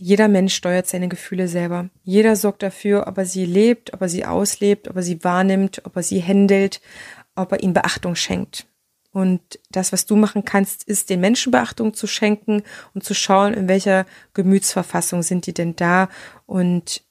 jeder 0.00 0.28
Mensch 0.28 0.54
steuert 0.54 0.86
seine 0.86 1.08
Gefühle 1.08 1.46
selber. 1.46 1.90
Jeder 2.02 2.34
sorgt 2.34 2.62
dafür, 2.62 3.06
ob 3.06 3.18
er 3.18 3.26
sie 3.26 3.44
lebt, 3.44 3.92
ob 3.92 4.00
er 4.00 4.08
sie 4.08 4.24
auslebt, 4.24 4.88
ob 4.88 4.96
er 4.96 5.02
sie 5.02 5.22
wahrnimmt, 5.22 5.82
ob 5.84 5.96
er 5.96 6.02
sie 6.02 6.20
händelt, 6.20 6.80
ob 7.34 7.52
er 7.52 7.62
ihnen 7.62 7.74
Beachtung 7.74 8.14
schenkt. 8.14 8.66
Und 9.12 9.40
das, 9.70 9.92
was 9.92 10.06
du 10.06 10.16
machen 10.16 10.44
kannst, 10.44 10.84
ist 10.84 11.10
den 11.10 11.20
Menschen 11.20 11.50
Beachtung 11.50 11.94
zu 11.94 12.06
schenken 12.06 12.62
und 12.94 13.04
zu 13.04 13.12
schauen, 13.12 13.54
in 13.54 13.68
welcher 13.68 14.06
Gemütsverfassung 14.34 15.22
sind 15.22 15.46
die 15.46 15.54
denn 15.54 15.76
da 15.76 16.08
und 16.46 17.02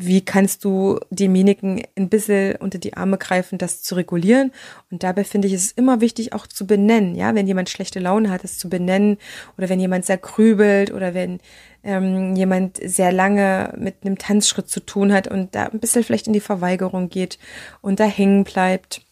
wie 0.00 0.24
kannst 0.24 0.64
du 0.64 1.00
demjenigen 1.10 1.82
ein 1.96 2.08
bisschen 2.08 2.56
unter 2.56 2.78
die 2.78 2.94
Arme 2.94 3.18
greifen, 3.18 3.58
das 3.58 3.82
zu 3.82 3.96
regulieren. 3.96 4.52
Und 4.90 5.02
dabei 5.02 5.24
finde 5.24 5.48
ich 5.48 5.54
es 5.54 5.72
immer 5.72 6.00
wichtig, 6.00 6.32
auch 6.32 6.46
zu 6.46 6.66
benennen, 6.66 7.14
ja, 7.14 7.34
wenn 7.34 7.46
jemand 7.46 7.68
schlechte 7.68 7.98
Laune 7.98 8.30
hat, 8.30 8.44
es 8.44 8.58
zu 8.58 8.68
benennen 8.68 9.18
oder 9.56 9.68
wenn 9.68 9.80
jemand 9.80 10.06
sehr 10.06 10.18
grübelt 10.18 10.92
oder 10.92 11.14
wenn 11.14 11.40
ähm, 11.82 12.36
jemand 12.36 12.78
sehr 12.82 13.12
lange 13.12 13.74
mit 13.76 13.96
einem 14.04 14.18
Tanzschritt 14.18 14.68
zu 14.68 14.80
tun 14.80 15.12
hat 15.12 15.28
und 15.28 15.54
da 15.54 15.64
ein 15.64 15.80
bisschen 15.80 16.04
vielleicht 16.04 16.26
in 16.26 16.32
die 16.32 16.40
Verweigerung 16.40 17.08
geht 17.08 17.38
und 17.80 18.00
da 18.00 18.04
hängen 18.04 18.44
bleibt. 18.44 19.02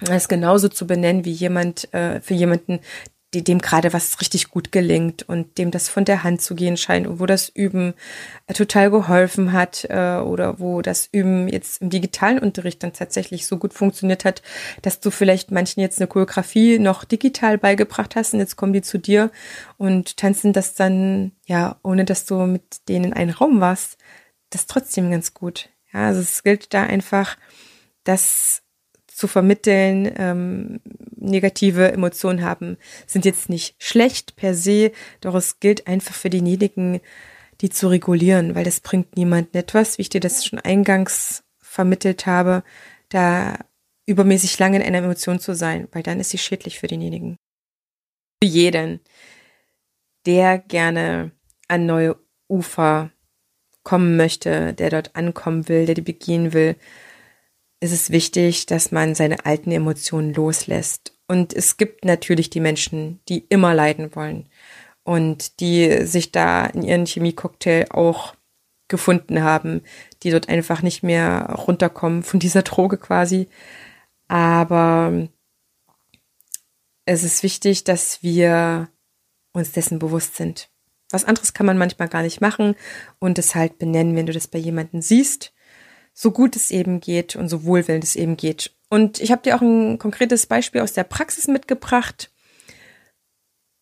Das 0.00 0.28
genauso 0.28 0.68
zu 0.68 0.86
benennen 0.86 1.24
wie 1.24 1.32
jemand, 1.32 1.92
äh, 1.94 2.20
für 2.20 2.34
jemanden, 2.34 2.80
die, 3.34 3.44
dem 3.44 3.60
gerade 3.60 3.92
was 3.92 4.20
richtig 4.20 4.50
gut 4.50 4.72
gelingt 4.72 5.22
und 5.28 5.58
dem 5.58 5.70
das 5.70 5.88
von 5.88 6.04
der 6.04 6.22
Hand 6.22 6.40
zu 6.40 6.54
gehen 6.54 6.76
scheint 6.76 7.06
und 7.06 7.20
wo 7.20 7.26
das 7.26 7.48
Üben 7.48 7.94
äh, 8.46 8.54
total 8.54 8.90
geholfen 8.90 9.52
hat 9.52 9.84
äh, 9.88 10.16
oder 10.16 10.58
wo 10.60 10.80
das 10.82 11.08
Üben 11.12 11.48
jetzt 11.48 11.82
im 11.82 11.90
digitalen 11.90 12.38
Unterricht 12.38 12.82
dann 12.82 12.92
tatsächlich 12.92 13.46
so 13.46 13.58
gut 13.58 13.74
funktioniert 13.74 14.24
hat, 14.24 14.42
dass 14.82 15.00
du 15.00 15.10
vielleicht 15.10 15.50
manchen 15.50 15.80
jetzt 15.80 16.00
eine 16.00 16.06
Choreografie 16.06 16.78
noch 16.78 17.04
digital 17.04 17.58
beigebracht 17.58 18.16
hast 18.16 18.34
und 18.34 18.40
jetzt 18.40 18.56
kommen 18.56 18.72
die 18.72 18.82
zu 18.82 18.98
dir 18.98 19.30
und 19.76 20.16
tanzen 20.16 20.52
das 20.52 20.74
dann, 20.74 21.32
ja, 21.46 21.76
ohne 21.82 22.04
dass 22.04 22.24
du 22.24 22.46
mit 22.46 22.88
denen 22.88 23.06
in 23.06 23.12
einem 23.12 23.34
Raum 23.34 23.60
warst, 23.60 23.98
das 24.50 24.66
trotzdem 24.66 25.10
ganz 25.10 25.34
gut. 25.34 25.68
Ja, 25.92 26.06
also 26.06 26.20
es 26.20 26.42
gilt 26.42 26.72
da 26.72 26.82
einfach, 26.82 27.36
dass 28.04 28.63
zu 29.14 29.28
vermitteln, 29.28 30.12
ähm, 30.16 30.80
negative 31.16 31.92
Emotionen 31.92 32.42
haben, 32.42 32.76
sind 33.06 33.24
jetzt 33.24 33.48
nicht 33.48 33.76
schlecht 33.78 34.34
per 34.34 34.54
se, 34.54 34.90
doch 35.20 35.34
es 35.34 35.60
gilt 35.60 35.86
einfach 35.86 36.14
für 36.14 36.30
diejenigen, 36.30 37.00
die 37.60 37.70
zu 37.70 37.88
regulieren, 37.88 38.56
weil 38.56 38.64
das 38.64 38.80
bringt 38.80 39.16
niemandem 39.16 39.60
etwas, 39.60 39.98
wie 39.98 40.02
ich 40.02 40.08
dir 40.08 40.20
das 40.20 40.44
schon 40.44 40.58
eingangs 40.58 41.44
vermittelt 41.60 42.26
habe, 42.26 42.64
da 43.08 43.58
übermäßig 44.06 44.58
lange 44.58 44.78
in 44.78 44.82
einer 44.82 44.98
Emotion 44.98 45.38
zu 45.38 45.54
sein, 45.54 45.86
weil 45.92 46.02
dann 46.02 46.18
ist 46.18 46.30
sie 46.30 46.38
schädlich 46.38 46.80
für 46.80 46.88
denjenigen. 46.88 47.36
Für 48.42 48.48
jeden, 48.48 49.00
der 50.26 50.58
gerne 50.58 51.30
an 51.68 51.86
neue 51.86 52.16
Ufer 52.48 53.10
kommen 53.84 54.16
möchte, 54.16 54.74
der 54.74 54.90
dort 54.90 55.14
ankommen 55.14 55.68
will, 55.68 55.86
der 55.86 55.94
die 55.94 56.02
begehen 56.02 56.52
will, 56.52 56.74
ist 57.84 57.92
es 57.92 58.10
wichtig, 58.10 58.64
dass 58.64 58.92
man 58.92 59.14
seine 59.14 59.44
alten 59.44 59.70
Emotionen 59.70 60.32
loslässt. 60.32 61.12
Und 61.28 61.52
es 61.52 61.76
gibt 61.76 62.04
natürlich 62.04 62.48
die 62.48 62.60
Menschen, 62.60 63.20
die 63.28 63.40
immer 63.50 63.74
leiden 63.74 64.16
wollen 64.16 64.48
und 65.02 65.60
die 65.60 66.06
sich 66.06 66.32
da 66.32 66.64
in 66.64 66.82
ihren 66.82 67.04
Chemiecocktail 67.04 67.86
auch 67.90 68.34
gefunden 68.88 69.42
haben, 69.42 69.82
die 70.22 70.30
dort 70.30 70.48
einfach 70.48 70.80
nicht 70.80 71.02
mehr 71.02 71.54
runterkommen 71.66 72.22
von 72.22 72.40
dieser 72.40 72.62
Droge 72.70 72.96
quasi. 72.96 73.48
Aber 74.28 75.28
es 77.04 77.22
ist 77.22 77.42
wichtig, 77.42 77.84
dass 77.84 78.22
wir 78.22 78.88
uns 79.52 79.72
dessen 79.72 79.98
bewusst 79.98 80.36
sind. 80.36 80.70
Was 81.10 81.26
anderes 81.26 81.52
kann 81.52 81.66
man 81.66 81.76
manchmal 81.76 82.08
gar 82.08 82.22
nicht 82.22 82.40
machen 82.40 82.76
und 83.18 83.38
es 83.38 83.54
halt 83.54 83.78
benennen, 83.78 84.16
wenn 84.16 84.26
du 84.26 84.32
das 84.32 84.48
bei 84.48 84.58
jemandem 84.58 85.02
siehst 85.02 85.53
so 86.14 86.30
gut 86.30 86.56
es 86.56 86.70
eben 86.70 87.00
geht 87.00 87.36
und 87.36 87.48
so 87.48 87.64
wohlwollend 87.64 88.04
es 88.04 88.16
eben 88.16 88.36
geht. 88.36 88.70
Und 88.88 89.20
ich 89.20 89.32
habe 89.32 89.42
dir 89.42 89.56
auch 89.56 89.60
ein 89.60 89.98
konkretes 89.98 90.46
Beispiel 90.46 90.80
aus 90.80 90.92
der 90.92 91.04
Praxis 91.04 91.48
mitgebracht, 91.48 92.30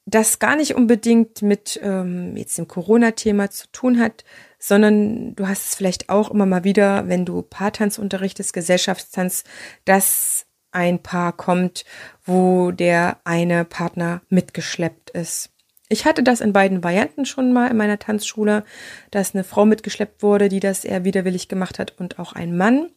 das 0.05 0.39
gar 0.39 0.57
nicht 0.57 0.75
unbedingt 0.75 1.43
mit 1.43 1.79
ähm, 1.83 2.37
jetzt 2.37 2.59
dem 2.59 2.67
Corona-Thema 2.67 3.51
zu 3.51 3.71
tun 3.71 4.01
hat, 4.01 4.25
sondern 4.59 5.35
du 5.37 5.47
hast 5.47 5.67
es 5.67 5.75
vielleicht 5.75 6.09
auch 6.09 6.31
immer 6.31 6.47
mal 6.47 6.65
wieder, 6.65 7.07
wenn 7.09 7.25
du 7.25 7.43
Paartanz 7.43 7.99
unterrichtest, 7.99 8.53
Gesellschaftstanz, 8.53 9.45
dass 9.85 10.47
ein 10.73 11.03
Paar 11.03 11.33
kommt, 11.37 11.85
wo 12.25 12.73
der 12.73 13.19
eine 13.25 13.65
Partner 13.65 14.23
mitgeschleppt 14.29 15.11
ist. 15.11 15.52
Ich 15.93 16.07
hatte 16.07 16.23
das 16.23 16.41
in 16.41 16.55
beiden 16.55 16.83
Varianten 16.83 17.27
schon 17.27 17.53
mal 17.53 17.71
in 17.71 17.77
meiner 17.77 17.99
Tanzschule, 17.99 18.65
dass 19.11 19.35
eine 19.35 19.45
Frau 19.45 19.67
mitgeschleppt 19.67 20.23
wurde, 20.23 20.49
die 20.49 20.59
das 20.59 20.87
eher 20.87 21.05
widerwillig 21.05 21.49
gemacht 21.49 21.79
hat 21.79 22.01
und 22.01 22.19
auch 22.19 22.33
ein 22.33 22.57
Mann. 22.57 22.91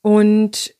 Und 0.00 0.76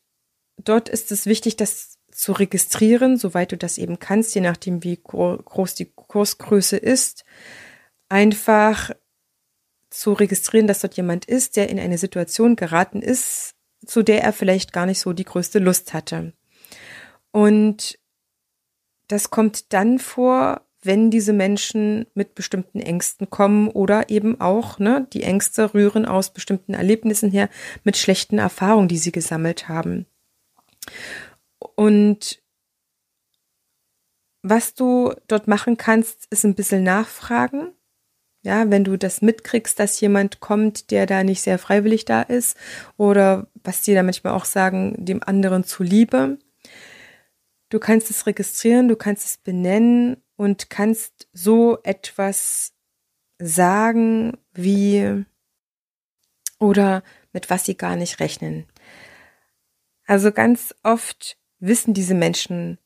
dort 0.57 0.87
ist 0.87 1.11
es 1.11 1.25
wichtig, 1.25 1.57
das 1.57 1.97
zu 2.09 2.31
registrieren, 2.31 3.17
soweit 3.17 3.51
du 3.51 3.57
das 3.57 3.77
eben 3.77 3.99
kannst, 3.99 4.33
je 4.33 4.39
nachdem, 4.39 4.81
wie 4.85 4.97
groß 4.97 5.75
die 5.75 5.91
Kursgröße 5.93 6.77
ist. 6.77 7.25
einfach 8.07 8.91
zu 9.89 10.13
registrieren, 10.13 10.67
dass 10.67 10.79
dort 10.79 10.95
jemand 10.95 11.25
ist, 11.25 11.57
der 11.57 11.69
in 11.69 11.79
eine 11.79 11.97
Situation 11.97 12.55
geraten 12.55 13.01
ist, 13.01 13.55
zu 13.85 14.03
der 14.03 14.23
er 14.23 14.31
vielleicht 14.33 14.71
gar 14.71 14.85
nicht 14.85 14.99
so 14.99 15.11
die 15.13 15.25
größte 15.25 15.59
Lust 15.59 15.93
hatte. 15.93 16.33
Und 17.31 17.99
das 19.07 19.29
kommt 19.29 19.73
dann 19.73 19.99
vor, 19.99 20.65
wenn 20.81 21.11
diese 21.11 21.33
Menschen 21.33 22.05
mit 22.13 22.35
bestimmten 22.35 22.79
Ängsten 22.79 23.29
kommen 23.29 23.67
oder 23.69 24.09
eben 24.09 24.39
auch, 24.39 24.79
ne, 24.79 25.07
die 25.11 25.23
Ängste 25.23 25.73
rühren 25.73 26.05
aus 26.05 26.31
bestimmten 26.31 26.73
Erlebnissen 26.73 27.31
her 27.31 27.49
mit 27.83 27.97
schlechten 27.97 28.37
Erfahrungen, 28.37 28.87
die 28.87 28.97
sie 28.97 29.11
gesammelt 29.11 29.67
haben. 29.67 30.05
Und 31.75 32.41
was 34.41 34.73
du 34.73 35.13
dort 35.27 35.47
machen 35.47 35.75
kannst, 35.75 36.27
ist 36.29 36.45
ein 36.45 36.55
bisschen 36.55 36.83
nachfragen. 36.83 37.73
Ja, 38.41 38.71
wenn 38.71 38.85
du 38.85 38.97
das 38.97 39.21
mitkriegst, 39.21 39.77
dass 39.79 39.99
jemand 39.99 40.39
kommt, 40.39 40.91
der 40.91 41.05
da 41.05 41.25
nicht 41.25 41.41
sehr 41.41 41.59
freiwillig 41.59 42.05
da 42.05 42.21
ist 42.21 42.55
oder 42.95 43.47
was 43.65 43.81
die 43.81 43.93
da 43.93 44.01
manchmal 44.01 44.33
auch 44.33 44.45
sagen, 44.45 44.95
dem 44.97 45.21
anderen 45.21 45.65
zuliebe. 45.65 46.37
Du 47.67 47.79
kannst 47.79 48.09
es 48.09 48.25
registrieren, 48.25 48.87
du 48.87 48.95
kannst 48.95 49.25
es 49.25 49.37
benennen 49.37 50.23
und 50.39 50.69
kannst 50.69 51.27
so 51.33 51.79
etwas 51.83 52.71
sagen 53.39 54.37
wie 54.53 55.25
oder 56.59 57.03
mit 57.33 57.49
was 57.49 57.65
sie 57.65 57.75
gar 57.75 57.97
nicht 57.97 58.21
rechnen. 58.21 58.65
Also 60.05 60.31
ganz 60.31 60.73
oft 60.81 61.37
wissen 61.59 61.93
diese 61.93 62.13
Menschen 62.13 62.77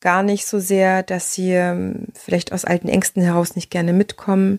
gar 0.00 0.24
nicht 0.24 0.46
so 0.46 0.58
sehr, 0.58 1.04
dass 1.04 1.32
sie 1.32 1.52
ähm, 1.52 2.08
vielleicht 2.12 2.52
aus 2.52 2.64
alten 2.64 2.88
Ängsten 2.88 3.22
heraus 3.22 3.54
nicht 3.54 3.70
gerne 3.70 3.92
mitkommen. 3.92 4.58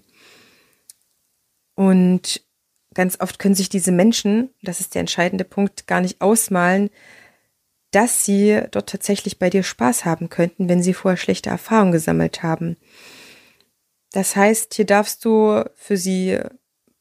Und 1.75 2.45
ganz 2.93 3.19
oft 3.19 3.39
können 3.39 3.55
sich 3.55 3.67
diese 3.67 3.91
Menschen, 3.91 4.51
das 4.61 4.79
ist 4.79 4.95
der 4.95 5.01
entscheidende 5.01 5.43
Punkt, 5.43 5.85
gar 5.85 5.99
nicht 5.99 6.21
ausmalen, 6.21 6.91
dass 7.91 8.25
sie 8.25 8.61
dort 8.71 8.89
tatsächlich 8.89 9.37
bei 9.37 9.49
dir 9.49 9.63
Spaß 9.63 10.05
haben 10.05 10.29
könnten, 10.29 10.69
wenn 10.69 10.81
sie 10.81 10.93
vorher 10.93 11.17
schlechte 11.17 11.49
Erfahrungen 11.49 11.91
gesammelt 11.91 12.41
haben. 12.41 12.77
Das 14.11 14.35
heißt, 14.35 14.73
hier 14.73 14.85
darfst 14.85 15.23
du 15.25 15.63
für 15.75 15.97
sie 15.97 16.39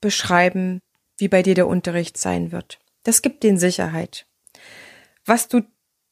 beschreiben, 0.00 0.80
wie 1.16 1.28
bei 1.28 1.42
dir 1.42 1.54
der 1.54 1.66
Unterricht 1.66 2.16
sein 2.16 2.52
wird. 2.52 2.78
Das 3.04 3.22
gibt 3.22 3.42
denen 3.42 3.58
Sicherheit. 3.58 4.26
Was 5.24 5.48
du 5.48 5.62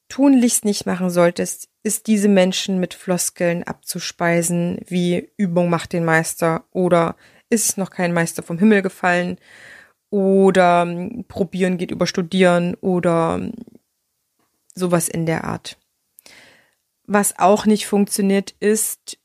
tunlichst 0.09 0.65
nicht 0.65 0.87
machen 0.87 1.11
solltest, 1.11 1.69
ist 1.83 2.07
diese 2.07 2.29
Menschen 2.29 2.81
mit 2.81 2.95
Floskeln 2.95 3.63
abzuspeisen, 3.63 4.81
wie 4.87 5.31
Übung 5.37 5.71
macht 5.71 5.93
den 5.93 6.05
Meister 6.05 6.65
oder 6.73 7.17
ist 7.51 7.79
noch 7.79 7.91
kein 7.91 8.13
Meister 8.13 8.43
vom 8.43 8.59
Himmel 8.59 8.83
gefallen 8.83 9.39
oder 10.11 10.87
probieren 11.29 11.79
geht 11.79 11.91
über 11.91 12.07
studieren 12.07 12.75
oder 12.81 13.41
sowas 14.79 15.09
in 15.09 15.27
der 15.27 15.45
Art. 15.45 15.79
Was 17.07 17.39
auch 17.39 17.67
nicht 17.67 17.87
funktioniert, 17.87 18.55
ist, 18.61 19.19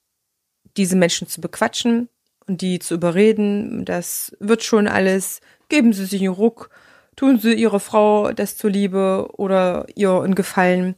diese 0.78 0.96
Menschen 0.96 1.28
zu 1.28 1.42
bequatschen 1.42 2.10
und 2.48 2.62
die 2.62 2.80
zu 2.80 2.96
überreden. 2.96 3.86
Das 3.86 4.36
wird 4.39 4.63
schon 4.63 4.88
alles. 4.88 5.42
Geben 5.70 5.94
Sie 5.94 6.06
sich 6.06 6.22
einen 6.22 6.34
Ruck, 6.34 6.70
tun 7.16 7.39
Sie 7.39 7.54
Ihrer 7.54 7.80
Frau 7.80 8.32
das 8.32 8.58
zuliebe 8.58 9.30
oder 9.34 9.86
ihr 9.96 10.12
einen 10.12 10.36
Gefallen. 10.36 10.96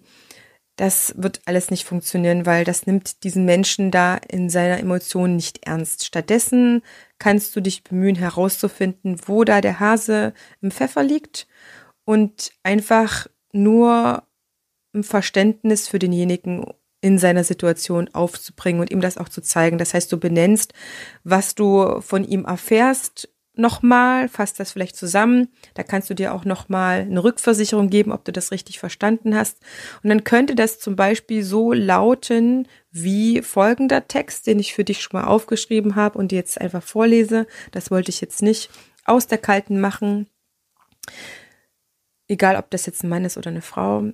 Das 0.76 1.13
wird 1.18 1.41
alles 1.46 1.72
nicht 1.72 1.86
funktionieren, 1.86 2.46
weil 2.46 2.65
das 2.65 2.86
nimmt 2.86 3.24
diesen 3.24 3.46
Menschen 3.46 3.91
da 3.91 4.15
in 4.15 4.50
seiner 4.50 4.78
Emotion 4.78 5.38
nicht 5.38 5.65
ernst. 5.65 6.04
Stattdessen 6.06 6.82
kannst 7.18 7.56
du 7.56 7.62
dich 7.62 7.84
bemühen 7.84 8.15
herauszufinden, 8.15 9.22
wo 9.26 9.46
da 9.46 9.62
der 9.62 9.80
Hase 9.80 10.34
im 10.62 10.72
Pfeffer 10.72 11.02
liegt 11.02 11.48
und 12.04 12.52
einfach 12.63 13.28
nur 13.54 14.24
Verständnis 15.03 15.88
für 15.88 15.99
denjenigen 15.99 16.65
in 17.01 17.19
seiner 17.19 17.43
Situation 17.43 18.10
aufzubringen 18.13 18.81
und 18.81 18.89
ihm 18.89 19.01
das 19.01 19.17
auch 19.17 19.29
zu 19.29 19.41
zeigen. 19.41 19.77
Das 19.77 19.93
heißt, 19.93 20.12
du 20.12 20.17
benennst, 20.17 20.73
was 21.23 21.53
du 21.53 22.01
von 22.01 22.23
ihm 22.23 22.45
erfährst, 22.45 23.29
nochmal, 23.58 24.29
fasst 24.29 24.60
das 24.60 24.71
vielleicht 24.71 24.95
zusammen. 24.95 25.49
Da 25.73 25.84
kannst 25.84 26.10
du 26.10 26.13
dir 26.13 26.34
auch 26.34 26.45
nochmal 26.45 27.01
eine 27.01 27.23
Rückversicherung 27.23 27.89
geben, 27.89 28.12
ob 28.12 28.25
du 28.25 28.31
das 28.31 28.51
richtig 28.51 28.79
verstanden 28.79 29.36
hast. 29.36 29.60
Und 30.03 30.10
dann 30.10 30.23
könnte 30.23 30.55
das 30.55 30.79
zum 30.79 30.95
Beispiel 30.95 31.43
so 31.43 31.73
lauten 31.73 32.67
wie 32.91 33.41
folgender 33.41 34.08
Text, 34.08 34.47
den 34.47 34.60
ich 34.60 34.73
für 34.73 34.84
dich 34.84 35.01
schon 35.01 35.19
mal 35.19 35.27
aufgeschrieben 35.27 35.95
habe 35.95 36.17
und 36.17 36.31
jetzt 36.31 36.60
einfach 36.60 36.84
vorlese. 36.84 37.47
Das 37.71 37.91
wollte 37.91 38.10
ich 38.10 38.21
jetzt 38.21 38.41
nicht 38.41 38.69
aus 39.05 39.27
der 39.27 39.38
Kalten 39.38 39.79
machen. 39.79 40.27
Egal, 42.27 42.55
ob 42.55 42.71
das 42.71 42.86
jetzt 42.86 43.03
ein 43.03 43.10
Mann 43.10 43.25
ist 43.25 43.38
oder 43.38 43.51
eine 43.51 43.62
Frau. 43.62 44.12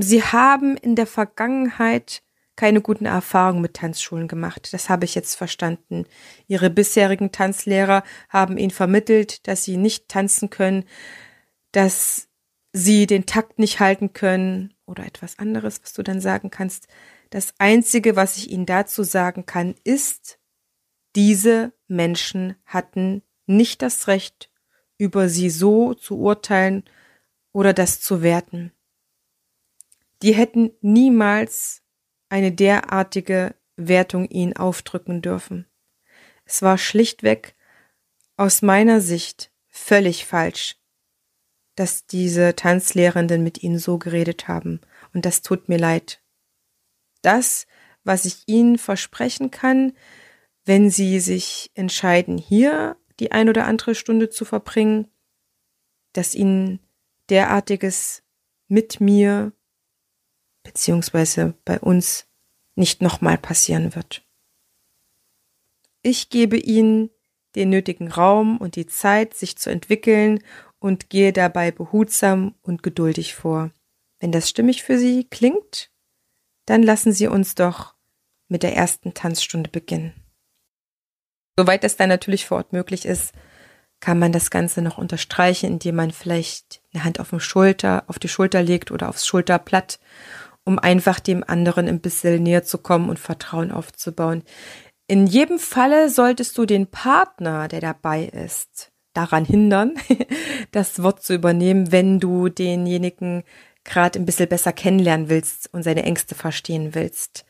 Sie 0.00 0.22
haben 0.22 0.76
in 0.76 0.94
der 0.94 1.08
Vergangenheit 1.08 2.22
keine 2.54 2.80
guten 2.80 3.04
Erfahrungen 3.04 3.60
mit 3.60 3.74
Tanzschulen 3.74 4.28
gemacht. 4.28 4.72
Das 4.72 4.88
habe 4.88 5.04
ich 5.04 5.16
jetzt 5.16 5.34
verstanden. 5.34 6.06
Ihre 6.46 6.70
bisherigen 6.70 7.32
Tanzlehrer 7.32 8.04
haben 8.28 8.58
ihnen 8.58 8.70
vermittelt, 8.70 9.48
dass 9.48 9.64
sie 9.64 9.76
nicht 9.76 10.08
tanzen 10.08 10.50
können, 10.50 10.84
dass 11.72 12.28
sie 12.72 13.08
den 13.08 13.26
Takt 13.26 13.58
nicht 13.58 13.80
halten 13.80 14.12
können 14.12 14.72
oder 14.86 15.04
etwas 15.04 15.36
anderes, 15.40 15.82
was 15.82 15.94
du 15.94 16.04
dann 16.04 16.20
sagen 16.20 16.50
kannst. 16.50 16.86
Das 17.30 17.54
Einzige, 17.58 18.14
was 18.14 18.36
ich 18.36 18.50
Ihnen 18.50 18.66
dazu 18.66 19.02
sagen 19.02 19.46
kann, 19.46 19.74
ist, 19.82 20.38
diese 21.16 21.72
Menschen 21.88 22.54
hatten 22.64 23.22
nicht 23.46 23.82
das 23.82 24.06
Recht, 24.06 24.50
über 24.96 25.28
sie 25.28 25.50
so 25.50 25.94
zu 25.94 26.18
urteilen 26.18 26.84
oder 27.52 27.72
das 27.72 28.00
zu 28.00 28.22
werten 28.22 28.72
die 30.22 30.34
hätten 30.34 30.72
niemals 30.80 31.82
eine 32.28 32.52
derartige 32.52 33.54
Wertung 33.76 34.26
ihnen 34.28 34.56
aufdrücken 34.56 35.22
dürfen. 35.22 35.66
Es 36.44 36.62
war 36.62 36.78
schlichtweg 36.78 37.54
aus 38.36 38.62
meiner 38.62 39.00
Sicht 39.00 39.52
völlig 39.68 40.26
falsch, 40.26 40.76
dass 41.74 42.06
diese 42.06 42.56
Tanzlehrenden 42.56 43.42
mit 43.42 43.62
ihnen 43.62 43.78
so 43.78 43.98
geredet 43.98 44.48
haben, 44.48 44.80
und 45.14 45.24
das 45.24 45.42
tut 45.42 45.68
mir 45.68 45.78
leid. 45.78 46.22
Das, 47.22 47.66
was 48.04 48.24
ich 48.24 48.42
ihnen 48.46 48.78
versprechen 48.78 49.50
kann, 49.50 49.92
wenn 50.64 50.90
sie 50.90 51.20
sich 51.20 51.70
entscheiden, 51.74 52.38
hier 52.38 52.96
die 53.20 53.32
ein 53.32 53.48
oder 53.48 53.66
andere 53.66 53.94
Stunde 53.94 54.28
zu 54.28 54.44
verbringen, 54.44 55.08
dass 56.12 56.34
ihnen 56.34 56.80
derartiges 57.30 58.22
mit 58.66 59.00
mir 59.00 59.52
beziehungsweise 60.62 61.54
bei 61.64 61.78
uns 61.78 62.26
nicht 62.74 63.02
nochmal 63.02 63.38
passieren 63.38 63.94
wird. 63.94 64.22
Ich 66.02 66.30
gebe 66.30 66.56
ihnen 66.56 67.10
den 67.54 67.70
nötigen 67.70 68.10
Raum 68.10 68.58
und 68.58 68.76
die 68.76 68.86
Zeit, 68.86 69.34
sich 69.34 69.56
zu 69.56 69.70
entwickeln 69.70 70.42
und 70.78 71.10
gehe 71.10 71.32
dabei 71.32 71.70
behutsam 71.70 72.54
und 72.62 72.82
geduldig 72.82 73.34
vor. 73.34 73.72
Wenn 74.20 74.32
das 74.32 74.48
stimmig 74.48 74.82
für 74.82 74.98
Sie 74.98 75.24
klingt, 75.24 75.90
dann 76.66 76.82
lassen 76.82 77.12
Sie 77.12 77.26
uns 77.26 77.54
doch 77.54 77.94
mit 78.48 78.62
der 78.62 78.76
ersten 78.76 79.14
Tanzstunde 79.14 79.70
beginnen. 79.70 80.12
Soweit 81.56 81.82
es 81.82 81.96
dann 81.96 82.08
natürlich 82.08 82.46
vor 82.46 82.58
Ort 82.58 82.72
möglich 82.72 83.04
ist, 83.04 83.32
kann 84.00 84.18
man 84.18 84.30
das 84.30 84.50
Ganze 84.50 84.80
noch 84.80 84.98
unterstreichen, 84.98 85.66
indem 85.66 85.96
man 85.96 86.12
vielleicht 86.12 86.82
eine 86.92 87.04
Hand 87.04 87.18
auf, 87.18 87.32
Schulter, 87.42 88.04
auf 88.06 88.18
die 88.18 88.28
Schulter 88.28 88.62
legt 88.62 88.92
oder 88.92 89.08
aufs 89.08 89.26
Schulterblatt 89.26 89.98
um 90.68 90.78
einfach 90.78 91.18
dem 91.18 91.42
anderen 91.46 91.88
ein 91.88 92.00
bisschen 92.00 92.42
näher 92.42 92.62
zu 92.62 92.76
kommen 92.76 93.08
und 93.08 93.18
Vertrauen 93.18 93.72
aufzubauen. 93.72 94.42
In 95.06 95.26
jedem 95.26 95.58
Falle 95.58 96.10
solltest 96.10 96.58
du 96.58 96.66
den 96.66 96.88
Partner, 96.88 97.68
der 97.68 97.80
dabei 97.80 98.26
ist, 98.26 98.92
daran 99.14 99.46
hindern, 99.46 99.94
das 100.70 101.02
Wort 101.02 101.22
zu 101.22 101.32
übernehmen, 101.32 101.90
wenn 101.90 102.20
du 102.20 102.50
denjenigen 102.50 103.44
gerade 103.82 104.18
ein 104.18 104.26
bisschen 104.26 104.50
besser 104.50 104.74
kennenlernen 104.74 105.30
willst 105.30 105.72
und 105.72 105.84
seine 105.84 106.02
Ängste 106.02 106.34
verstehen 106.34 106.94
willst. 106.94 107.46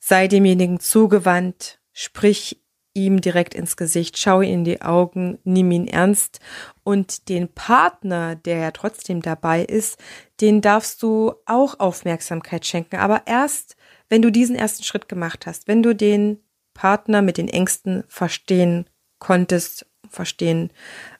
Sei 0.00 0.26
demjenigen 0.26 0.80
zugewandt, 0.80 1.78
sprich 1.92 2.60
ihm 2.94 3.20
direkt 3.20 3.54
ins 3.54 3.76
Gesicht, 3.76 4.18
schau 4.18 4.40
ihn 4.40 4.60
in 4.60 4.64
die 4.64 4.82
Augen, 4.82 5.38
nimm 5.44 5.70
ihn 5.70 5.86
ernst. 5.86 6.40
Und 6.82 7.28
den 7.28 7.48
Partner, 7.48 8.34
der 8.34 8.58
ja 8.58 8.70
trotzdem 8.72 9.22
dabei 9.22 9.64
ist, 9.64 9.98
den 10.40 10.60
darfst 10.60 11.02
du 11.02 11.34
auch 11.46 11.78
Aufmerksamkeit 11.78 12.66
schenken, 12.66 12.96
aber 12.96 13.22
erst, 13.26 13.76
wenn 14.08 14.22
du 14.22 14.30
diesen 14.32 14.56
ersten 14.56 14.82
Schritt 14.82 15.08
gemacht 15.08 15.46
hast, 15.46 15.68
wenn 15.68 15.82
du 15.82 15.94
den 15.94 16.40
Partner 16.74 17.22
mit 17.22 17.36
den 17.36 17.48
Ängsten 17.48 18.04
verstehen 18.08 18.88
konntest, 19.18 19.86
verstehen 20.08 20.70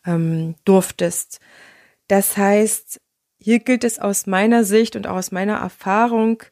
ähm, 0.05 0.57
durftest. 0.65 1.39
Das 2.09 2.37
heißt, 2.37 3.01
hier 3.39 3.61
gilt 3.61 3.85
es 3.85 3.99
aus 3.99 4.27
meiner 4.27 4.65
Sicht 4.65 4.97
und 4.97 5.07
auch 5.07 5.17
aus 5.17 5.33
meiner 5.33 5.59
Erfahrung, 5.59 6.43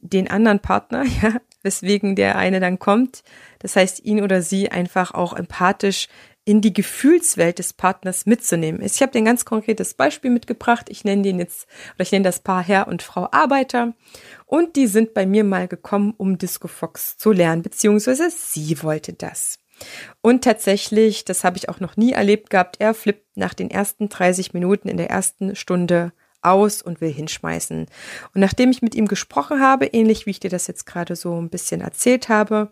den 0.00 0.30
anderen 0.30 0.60
Partner, 0.60 1.04
ja, 1.22 1.40
weswegen 1.68 2.16
der 2.16 2.36
eine 2.36 2.60
dann 2.60 2.78
kommt. 2.78 3.22
Das 3.58 3.76
heißt, 3.76 4.04
ihn 4.04 4.22
oder 4.22 4.40
sie 4.40 4.70
einfach 4.70 5.12
auch 5.12 5.34
empathisch 5.34 6.08
in 6.46 6.62
die 6.62 6.72
Gefühlswelt 6.72 7.58
des 7.58 7.74
Partners 7.74 8.24
mitzunehmen. 8.24 8.80
Ich 8.82 9.02
habe 9.02 9.12
dir 9.12 9.18
ein 9.18 9.26
ganz 9.26 9.44
konkretes 9.44 9.92
Beispiel 9.92 10.30
mitgebracht. 10.30 10.86
Ich 10.88 11.04
nenne 11.04 11.20
den 11.20 11.38
jetzt, 11.38 11.66
oder 11.94 12.04
ich 12.04 12.12
nenne 12.12 12.24
das 12.24 12.40
Paar 12.40 12.62
Herr 12.62 12.88
und 12.88 13.02
Frau 13.02 13.28
Arbeiter. 13.30 13.92
Und 14.46 14.76
die 14.76 14.86
sind 14.86 15.12
bei 15.12 15.26
mir 15.26 15.44
mal 15.44 15.68
gekommen, 15.68 16.14
um 16.16 16.38
Disco 16.38 16.66
Fox 16.66 17.18
zu 17.18 17.32
lernen, 17.32 17.60
beziehungsweise 17.60 18.30
sie 18.30 18.82
wollte 18.82 19.12
das. 19.12 19.58
Und 20.22 20.42
tatsächlich, 20.42 21.26
das 21.26 21.44
habe 21.44 21.58
ich 21.58 21.68
auch 21.68 21.80
noch 21.80 21.98
nie 21.98 22.12
erlebt 22.12 22.48
gehabt, 22.48 22.76
er 22.78 22.94
flippt 22.94 23.36
nach 23.36 23.52
den 23.52 23.70
ersten 23.70 24.08
30 24.08 24.54
Minuten 24.54 24.88
in 24.88 24.96
der 24.96 25.10
ersten 25.10 25.54
Stunde 25.54 26.12
aus 26.50 26.82
und 26.82 27.00
will 27.00 27.12
hinschmeißen. 27.12 27.86
Und 28.34 28.40
nachdem 28.40 28.70
ich 28.70 28.82
mit 28.82 28.94
ihm 28.94 29.08
gesprochen 29.08 29.60
habe, 29.60 29.86
ähnlich 29.86 30.26
wie 30.26 30.30
ich 30.30 30.40
dir 30.40 30.50
das 30.50 30.66
jetzt 30.66 30.86
gerade 30.86 31.16
so 31.16 31.40
ein 31.40 31.50
bisschen 31.50 31.80
erzählt 31.80 32.28
habe, 32.28 32.70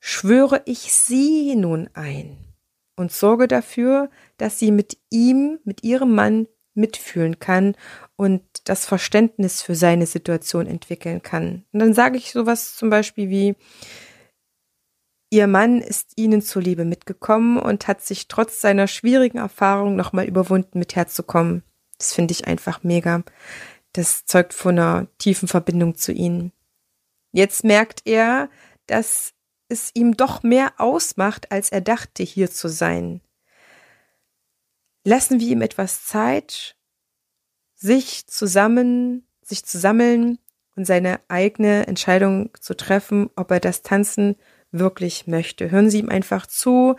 schwöre 0.00 0.62
ich 0.66 0.92
sie 0.92 1.56
nun 1.56 1.88
ein 1.94 2.36
und 2.96 3.12
sorge 3.12 3.48
dafür, 3.48 4.10
dass 4.36 4.58
sie 4.58 4.70
mit 4.70 4.98
ihm, 5.10 5.58
mit 5.64 5.82
ihrem 5.82 6.14
Mann 6.14 6.46
mitfühlen 6.74 7.38
kann 7.38 7.76
und 8.16 8.42
das 8.64 8.84
Verständnis 8.86 9.62
für 9.62 9.74
seine 9.74 10.06
Situation 10.06 10.66
entwickeln 10.66 11.22
kann. 11.22 11.64
Und 11.72 11.80
dann 11.80 11.94
sage 11.94 12.16
ich 12.16 12.32
sowas 12.32 12.76
zum 12.76 12.90
Beispiel 12.90 13.30
wie, 13.30 13.54
Ihr 15.34 15.48
Mann 15.48 15.80
ist 15.80 16.12
Ihnen 16.14 16.42
zuliebe 16.42 16.84
mitgekommen 16.84 17.58
und 17.58 17.88
hat 17.88 18.02
sich 18.02 18.28
trotz 18.28 18.60
seiner 18.60 18.86
schwierigen 18.86 19.38
Erfahrung 19.38 19.96
nochmal 19.96 20.26
überwunden, 20.26 20.78
mit 20.78 20.94
herzukommen. 20.94 21.64
Das 21.98 22.12
finde 22.12 22.32
ich 22.32 22.46
einfach 22.46 22.82
mega. 22.82 23.22
Das 23.92 24.24
zeugt 24.26 24.54
von 24.54 24.78
einer 24.78 25.06
tiefen 25.18 25.48
Verbindung 25.48 25.96
zu 25.96 26.12
Ihnen. 26.12 26.52
Jetzt 27.32 27.64
merkt 27.64 28.02
er, 28.04 28.48
dass 28.86 29.34
es 29.68 29.90
ihm 29.94 30.16
doch 30.16 30.42
mehr 30.42 30.74
ausmacht, 30.78 31.50
als 31.50 31.70
er 31.70 31.80
dachte, 31.80 32.22
hier 32.22 32.50
zu 32.50 32.68
sein. 32.68 33.20
Lassen 35.04 35.40
wir 35.40 35.48
ihm 35.48 35.62
etwas 35.62 36.04
Zeit, 36.04 36.76
sich 37.74 38.26
zusammen, 38.26 39.26
sich 39.42 39.64
zu 39.64 39.78
sammeln 39.78 40.38
und 40.76 40.86
seine 40.86 41.20
eigene 41.28 41.86
Entscheidung 41.86 42.50
zu 42.60 42.76
treffen, 42.76 43.30
ob 43.36 43.50
er 43.50 43.60
das 43.60 43.82
Tanzen 43.82 44.36
wirklich 44.70 45.26
möchte. 45.26 45.70
Hören 45.70 45.90
Sie 45.90 45.98
ihm 45.98 46.08
einfach 46.08 46.46
zu, 46.46 46.96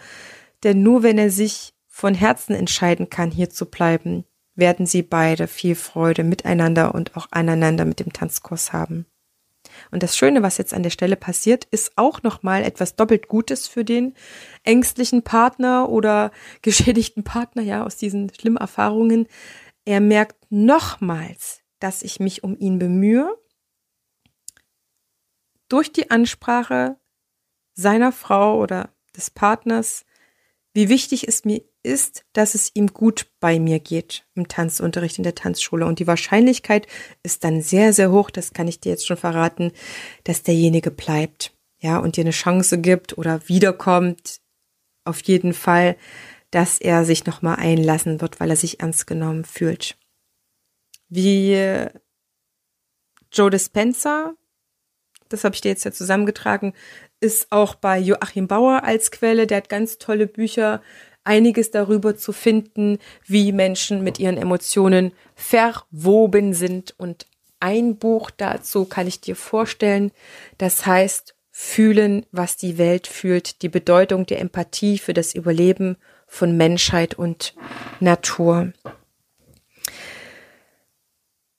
denn 0.64 0.84
nur 0.84 1.04
wenn 1.04 1.18
er 1.18 1.32
sich 1.32 1.74
von 1.88 2.14
Herzen 2.14 2.56
entscheiden 2.56 3.10
kann, 3.10 3.32
hier 3.32 3.50
zu 3.50 3.66
bleiben, 3.66 4.26
werden 4.56 4.86
Sie 4.86 5.04
beide 5.04 5.48
viel 5.48 5.76
Freude 5.76 6.24
miteinander 6.24 6.96
und 6.96 7.16
auch 7.16 7.28
aneinander 7.32 7.86
mit 7.86 8.00
dem 8.00 8.14
Tanzkurs 8.14 8.74
haben. 8.74 9.06
Und 9.92 10.04
das 10.04 10.18
Schöne, 10.18 10.42
was 10.44 10.58
jetzt 10.58 10.74
an 10.74 10.84
der 10.84 10.90
Stelle 10.90 11.16
passiert, 11.16 11.66
ist 11.66 11.94
auch 11.98 12.24
nochmal 12.24 12.64
etwas 12.64 12.96
doppelt 12.96 13.28
Gutes 13.28 13.68
für 13.68 13.84
den 13.84 14.14
ängstlichen 14.64 15.24
Partner 15.24 15.90
oder 15.90 16.32
geschädigten 16.62 17.24
Partner, 17.24 17.62
ja, 17.62 17.86
aus 17.86 17.98
diesen 17.98 18.34
schlimmen 18.34 18.58
Erfahrungen. 18.58 19.28
Er 19.86 20.02
merkt 20.02 20.38
nochmals, 20.50 21.62
dass 21.80 22.02
ich 22.02 22.20
mich 22.20 22.44
um 22.44 22.58
ihn 22.58 22.80
bemühe. 22.80 23.38
Durch 25.68 25.92
die 25.92 26.12
Ansprache 26.12 26.98
seiner 27.74 28.12
Frau 28.12 28.60
oder 28.60 28.90
des 29.16 29.30
Partners, 29.30 30.06
wie 30.74 30.90
wichtig 30.90 31.28
es 31.28 31.46
mir 31.46 31.62
ist, 31.86 32.26
dass 32.34 32.56
es 32.56 32.72
ihm 32.74 32.88
gut 32.88 33.28
bei 33.40 33.60
mir 33.60 33.80
geht 33.80 34.26
im 34.34 34.48
Tanzunterricht 34.48 35.18
in 35.18 35.24
der 35.24 35.36
Tanzschule. 35.36 35.86
Und 35.86 36.00
die 36.00 36.08
Wahrscheinlichkeit 36.08 36.88
ist 37.24 37.44
dann 37.44 37.62
sehr, 37.62 37.94
sehr 37.94 38.12
hoch, 38.12 38.32
das 38.32 38.54
kann 38.54 38.68
ich 38.68 38.80
dir 38.80 38.90
jetzt 38.90 39.08
schon 39.08 39.18
verraten, 39.18 39.72
dass 40.24 40.44
derjenige 40.44 40.92
bleibt, 40.92 41.54
ja, 41.80 41.98
und 42.00 42.18
dir 42.18 42.22
eine 42.22 42.32
Chance 42.32 42.80
gibt 42.80 43.18
oder 43.18 43.48
wiederkommt. 43.48 44.42
Auf 45.04 45.22
jeden 45.22 45.54
Fall, 45.54 45.96
dass 46.52 46.80
er 46.80 47.06
sich 47.06 47.26
nochmal 47.26 47.58
einlassen 47.58 48.22
wird, 48.22 48.40
weil 48.40 48.50
er 48.50 48.56
sich 48.56 48.80
ernst 48.80 49.08
genommen 49.08 49.46
fühlt. 49.46 49.98
Wie 51.10 51.56
Joe 53.32 53.50
Dispenza, 53.50 54.34
das 55.30 55.44
habe 55.44 55.56
ich 55.56 55.62
dir 55.62 55.70
jetzt 55.70 55.84
ja 55.84 55.92
zusammengetragen, 55.92 56.74
ist 57.20 57.52
auch 57.52 57.76
bei 57.76 58.00
Joachim 58.00 58.48
Bauer 58.48 58.84
als 58.84 59.12
Quelle. 59.12 59.48
Der 59.48 59.58
hat 59.58 59.70
ganz 59.70 59.98
tolle 59.98 60.28
Bücher 60.28 60.82
einiges 61.26 61.72
darüber 61.72 62.16
zu 62.16 62.32
finden, 62.32 63.00
wie 63.26 63.52
Menschen 63.52 64.04
mit 64.04 64.20
ihren 64.20 64.38
Emotionen 64.38 65.12
verwoben 65.36 66.54
sind. 66.54 66.96
Und 66.98 67.28
ein 67.60 67.98
Buch 67.98 68.32
dazu 68.32 68.86
kann 68.86 69.08
ich 69.08 69.22
dir 69.22 69.36
vorstellen. 69.36 70.12
Das 70.58 70.86
heißt 70.86 71.36
Fühlen, 71.52 72.26
was 72.32 72.58
die 72.58 72.78
Welt 72.78 73.08
fühlt, 73.08 73.62
die 73.62 73.70
Bedeutung 73.70 74.26
der 74.26 74.40
Empathie 74.40 74.98
für 74.98 75.14
das 75.14 75.34
Überleben 75.34 75.98
von 76.28 76.58
Menschheit 76.58 77.14
und 77.16 77.56
Natur. 78.00 78.74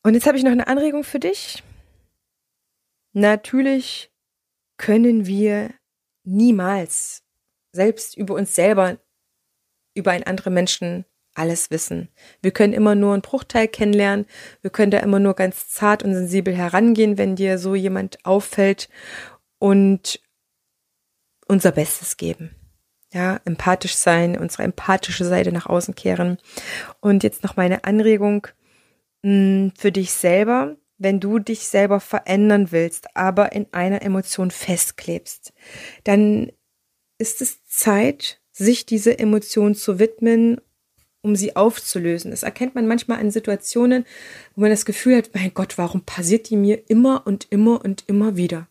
Und 0.02 0.14
jetzt 0.14 0.26
habe 0.26 0.36
ich 0.36 0.44
noch 0.44 0.52
eine 0.52 0.68
Anregung 0.68 1.02
für 1.02 1.18
dich. 1.18 1.62
Natürlich 3.12 4.10
können 4.76 5.26
wir 5.26 5.70
niemals 6.24 7.22
selbst 7.72 8.16
über 8.16 8.34
uns 8.34 8.54
selber 8.54 8.98
über 9.96 10.12
einen 10.12 10.24
anderen 10.24 10.54
Menschen 10.54 11.04
alles 11.34 11.70
wissen. 11.70 12.08
Wir 12.40 12.50
können 12.50 12.72
immer 12.72 12.94
nur 12.94 13.12
einen 13.12 13.22
Bruchteil 13.22 13.68
kennenlernen. 13.68 14.26
Wir 14.62 14.70
können 14.70 14.90
da 14.90 14.98
immer 14.98 15.18
nur 15.18 15.34
ganz 15.34 15.68
zart 15.68 16.02
und 16.02 16.14
sensibel 16.14 16.54
herangehen, 16.54 17.18
wenn 17.18 17.36
dir 17.36 17.58
so 17.58 17.74
jemand 17.74 18.24
auffällt 18.24 18.88
und 19.58 20.20
unser 21.46 21.72
Bestes 21.72 22.16
geben. 22.16 22.54
Ja, 23.12 23.40
empathisch 23.44 23.94
sein, 23.94 24.36
unsere 24.36 24.64
empathische 24.64 25.24
Seite 25.24 25.52
nach 25.52 25.66
außen 25.66 25.94
kehren. 25.94 26.38
Und 27.00 27.22
jetzt 27.22 27.44
noch 27.44 27.56
meine 27.56 27.84
Anregung 27.84 28.48
mh, 29.22 29.30
hm, 29.30 29.72
für 29.76 29.92
dich 29.92 30.12
selber, 30.12 30.76
wenn 30.98 31.20
du 31.20 31.38
dich 31.38 31.68
selber 31.68 32.00
verändern 32.00 32.72
willst, 32.72 33.14
aber 33.14 33.52
in 33.52 33.66
einer 33.72 34.02
Emotion 34.02 34.50
festklebst, 34.50 35.52
dann 36.04 36.50
ist 37.18 37.40
es 37.40 37.64
Zeit, 37.66 38.40
sich 38.56 38.86
diese 38.86 39.18
Emotion 39.18 39.74
zu 39.74 39.98
widmen, 39.98 40.60
um 41.22 41.36
sie 41.36 41.56
aufzulösen. 41.56 42.30
Das 42.30 42.42
erkennt 42.42 42.74
man 42.74 42.86
manchmal 42.86 43.20
in 43.20 43.30
Situationen, 43.30 44.04
wo 44.54 44.62
man 44.62 44.70
das 44.70 44.86
Gefühl 44.86 45.16
hat, 45.16 45.30
mein 45.34 45.52
Gott, 45.52 45.76
warum 45.76 46.02
passiert 46.02 46.48
die 46.48 46.56
mir 46.56 46.88
immer 46.88 47.26
und 47.26 47.46
immer 47.50 47.84
und 47.84 48.04
immer 48.06 48.36
wieder? 48.36 48.68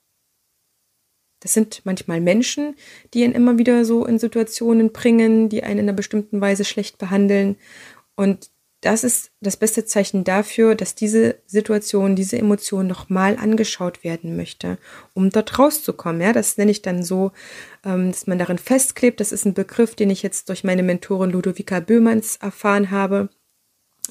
Das 1.41 1.53
sind 1.53 1.81
manchmal 1.83 2.21
Menschen, 2.21 2.75
die 3.13 3.23
ihn 3.23 3.33
immer 3.33 3.59
wieder 3.59 3.85
so 3.85 4.05
in 4.05 4.17
Situationen 4.17 4.91
bringen, 4.91 5.49
die 5.49 5.63
einen 5.63 5.79
in 5.79 5.85
einer 5.85 5.93
bestimmten 5.93 6.41
Weise 6.41 6.65
schlecht 6.65 6.97
behandeln. 6.97 7.57
Und 8.15 8.49
das 8.85 9.03
ist 9.03 9.31
das 9.41 9.57
beste 9.57 9.85
Zeichen 9.85 10.23
dafür, 10.23 10.75
dass 10.75 10.93
diese 10.93 11.39
Situation, 11.47 12.15
diese 12.15 12.37
Emotion 12.37 12.85
nochmal 12.85 13.35
angeschaut 13.35 14.03
werden 14.03 14.35
möchte, 14.35 14.77
um 15.15 15.31
dort 15.31 15.57
rauszukommen. 15.57 16.21
Ja, 16.21 16.33
das 16.33 16.57
nenne 16.57 16.69
ich 16.69 16.83
dann 16.83 17.03
so, 17.03 17.31
ähm, 17.83 18.11
dass 18.11 18.27
man 18.27 18.37
darin 18.37 18.59
festklebt. 18.59 19.19
Das 19.19 19.31
ist 19.31 19.43
ein 19.43 19.55
Begriff, 19.55 19.95
den 19.95 20.11
ich 20.11 20.21
jetzt 20.21 20.49
durch 20.49 20.63
meine 20.63 20.83
Mentorin 20.83 21.31
Ludovica 21.31 21.79
Böhmanns 21.79 22.35
erfahren 22.35 22.91
habe 22.91 23.29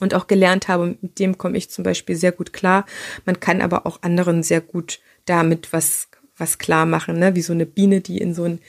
und 0.00 0.12
auch 0.12 0.26
gelernt 0.26 0.66
habe. 0.66 0.98
Mit 1.00 1.20
dem 1.20 1.38
komme 1.38 1.56
ich 1.56 1.70
zum 1.70 1.84
Beispiel 1.84 2.16
sehr 2.16 2.32
gut 2.32 2.52
klar. 2.52 2.84
Man 3.24 3.38
kann 3.38 3.62
aber 3.62 3.86
auch 3.86 4.02
anderen 4.02 4.42
sehr 4.42 4.60
gut 4.60 4.98
damit 5.24 5.72
was 5.72 6.08
was 6.36 6.58
klar 6.58 6.84
machen, 6.84 7.20
ne? 7.20 7.36
wie 7.36 7.42
so 7.42 7.52
eine 7.52 7.64
Biene, 7.64 8.00
die 8.00 8.18
in 8.18 8.34
so 8.34 8.42
einen 8.42 8.60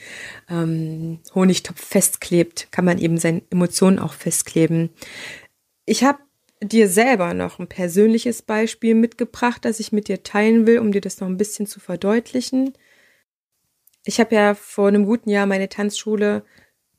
ähm, 0.48 1.18
Honigtopf 1.34 1.84
festklebt, 1.84 2.68
kann 2.70 2.84
man 2.84 2.98
eben 2.98 3.18
seine 3.18 3.42
Emotionen 3.50 3.98
auch 3.98 4.12
festkleben. 4.12 4.90
Ich 5.86 6.04
habe 6.04 6.18
dir 6.60 6.88
selber 6.88 7.32
noch 7.32 7.58
ein 7.58 7.68
persönliches 7.68 8.42
Beispiel 8.42 8.94
mitgebracht, 8.94 9.64
das 9.64 9.80
ich 9.80 9.92
mit 9.92 10.08
dir 10.08 10.22
teilen 10.22 10.66
will, 10.66 10.80
um 10.80 10.92
dir 10.92 11.00
das 11.00 11.20
noch 11.20 11.28
ein 11.28 11.36
bisschen 11.36 11.66
zu 11.66 11.80
verdeutlichen. 11.80 12.74
Ich 14.04 14.20
habe 14.20 14.34
ja 14.34 14.54
vor 14.54 14.88
einem 14.88 15.06
guten 15.06 15.30
Jahr 15.30 15.46
meine 15.46 15.68
Tanzschule 15.68 16.44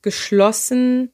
geschlossen, 0.02 1.12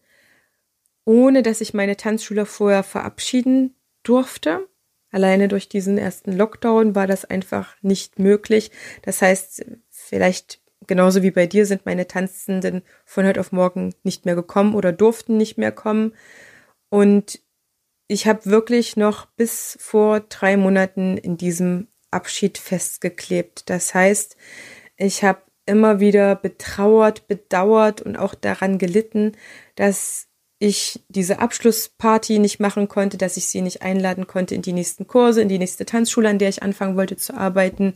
ohne 1.05 1.43
dass 1.43 1.61
ich 1.61 1.75
meine 1.75 1.97
Tanzschüler 1.97 2.47
vorher 2.47 2.83
verabschieden 2.83 3.75
durfte. 4.03 4.69
Alleine 5.11 5.49
durch 5.49 5.69
diesen 5.69 5.99
ersten 5.99 6.33
Lockdown 6.33 6.95
war 6.95 7.07
das 7.07 7.25
einfach 7.25 7.77
nicht 7.83 8.19
möglich. 8.19 8.71
Das 9.03 9.23
heißt, 9.23 9.65
vielleicht 9.91 10.61
genauso 10.87 11.23
wie 11.23 11.31
bei 11.31 11.47
dir 11.47 11.67
sind 11.67 11.87
meine 11.87 12.07
Tanzenden 12.07 12.83
von 13.05 13.27
heute 13.27 13.41
auf 13.41 13.53
morgen 13.53 13.95
nicht 14.03 14.27
mehr 14.27 14.35
gekommen 14.35 14.75
oder 14.75 14.93
durften 14.93 15.37
nicht 15.37 15.57
mehr 15.57 15.73
kommen. 15.73 16.15
Und 16.89 17.41
ich 18.07 18.27
habe 18.27 18.47
wirklich 18.47 18.97
noch 18.97 19.27
bis 19.27 19.79
vor 19.81 20.21
drei 20.21 20.57
Monaten 20.57 21.17
in 21.17 21.37
diesem 21.37 21.89
Abschied 22.11 22.59
festgeklebt. 22.59 23.69
Das 23.71 23.95
heißt, 23.95 24.37
ich 24.97 25.25
habe 25.25 25.41
immer 25.67 26.01
wieder 26.01 26.37
betrauert, 26.37 27.27
bedauert 27.27 28.03
und 28.03 28.17
auch 28.17 28.35
daran 28.35 28.79
gelitten, 28.79 29.33
dass 29.77 30.29
ich 30.59 31.05
diese 31.09 31.41
Abschlussparty 31.41 32.39
nicht 32.39 32.61
machen 32.61 32.89
konnte, 32.89 33.19
dass 33.19 33.37
ich 33.37 33.47
sie 33.47 33.61
nicht 33.61 33.83
einladen 33.83 34.27
konnte 34.27 34.55
in 34.55 34.63
die 34.63 34.73
nächsten 34.73 35.07
Kurse, 35.07 35.43
in 35.43 35.49
die 35.49 35.59
nächste 35.59 35.85
Tanzschule, 35.85 36.29
an 36.29 36.39
der 36.39 36.49
ich 36.49 36.63
anfangen 36.63 36.97
wollte 36.97 37.17
zu 37.17 37.35
arbeiten. 37.35 37.95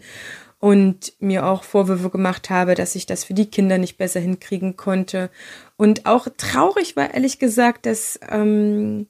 und 0.61 1.13
mir 1.21 1.47
auch 1.47 1.63
Vorwürfe 1.63 2.11
gemacht 2.11 2.51
habe, 2.51 2.75
dass 2.75 2.97
ich 2.97 3.07
das 3.07 3.23
für 3.23 3.33
die 3.35 3.47
Kinder 3.47 3.79
nicht 3.79 3.97
besser 3.97 4.19
hinkriegen 4.19 4.77
konnte. 4.77 5.31
Und 5.77 6.05
auch 6.07 6.27
traurig 6.37 6.97
war 6.97 7.15
ehrlich 7.15 7.39
gesagt, 7.39 7.87
dass 7.87 8.19
ähm, 8.29 9.07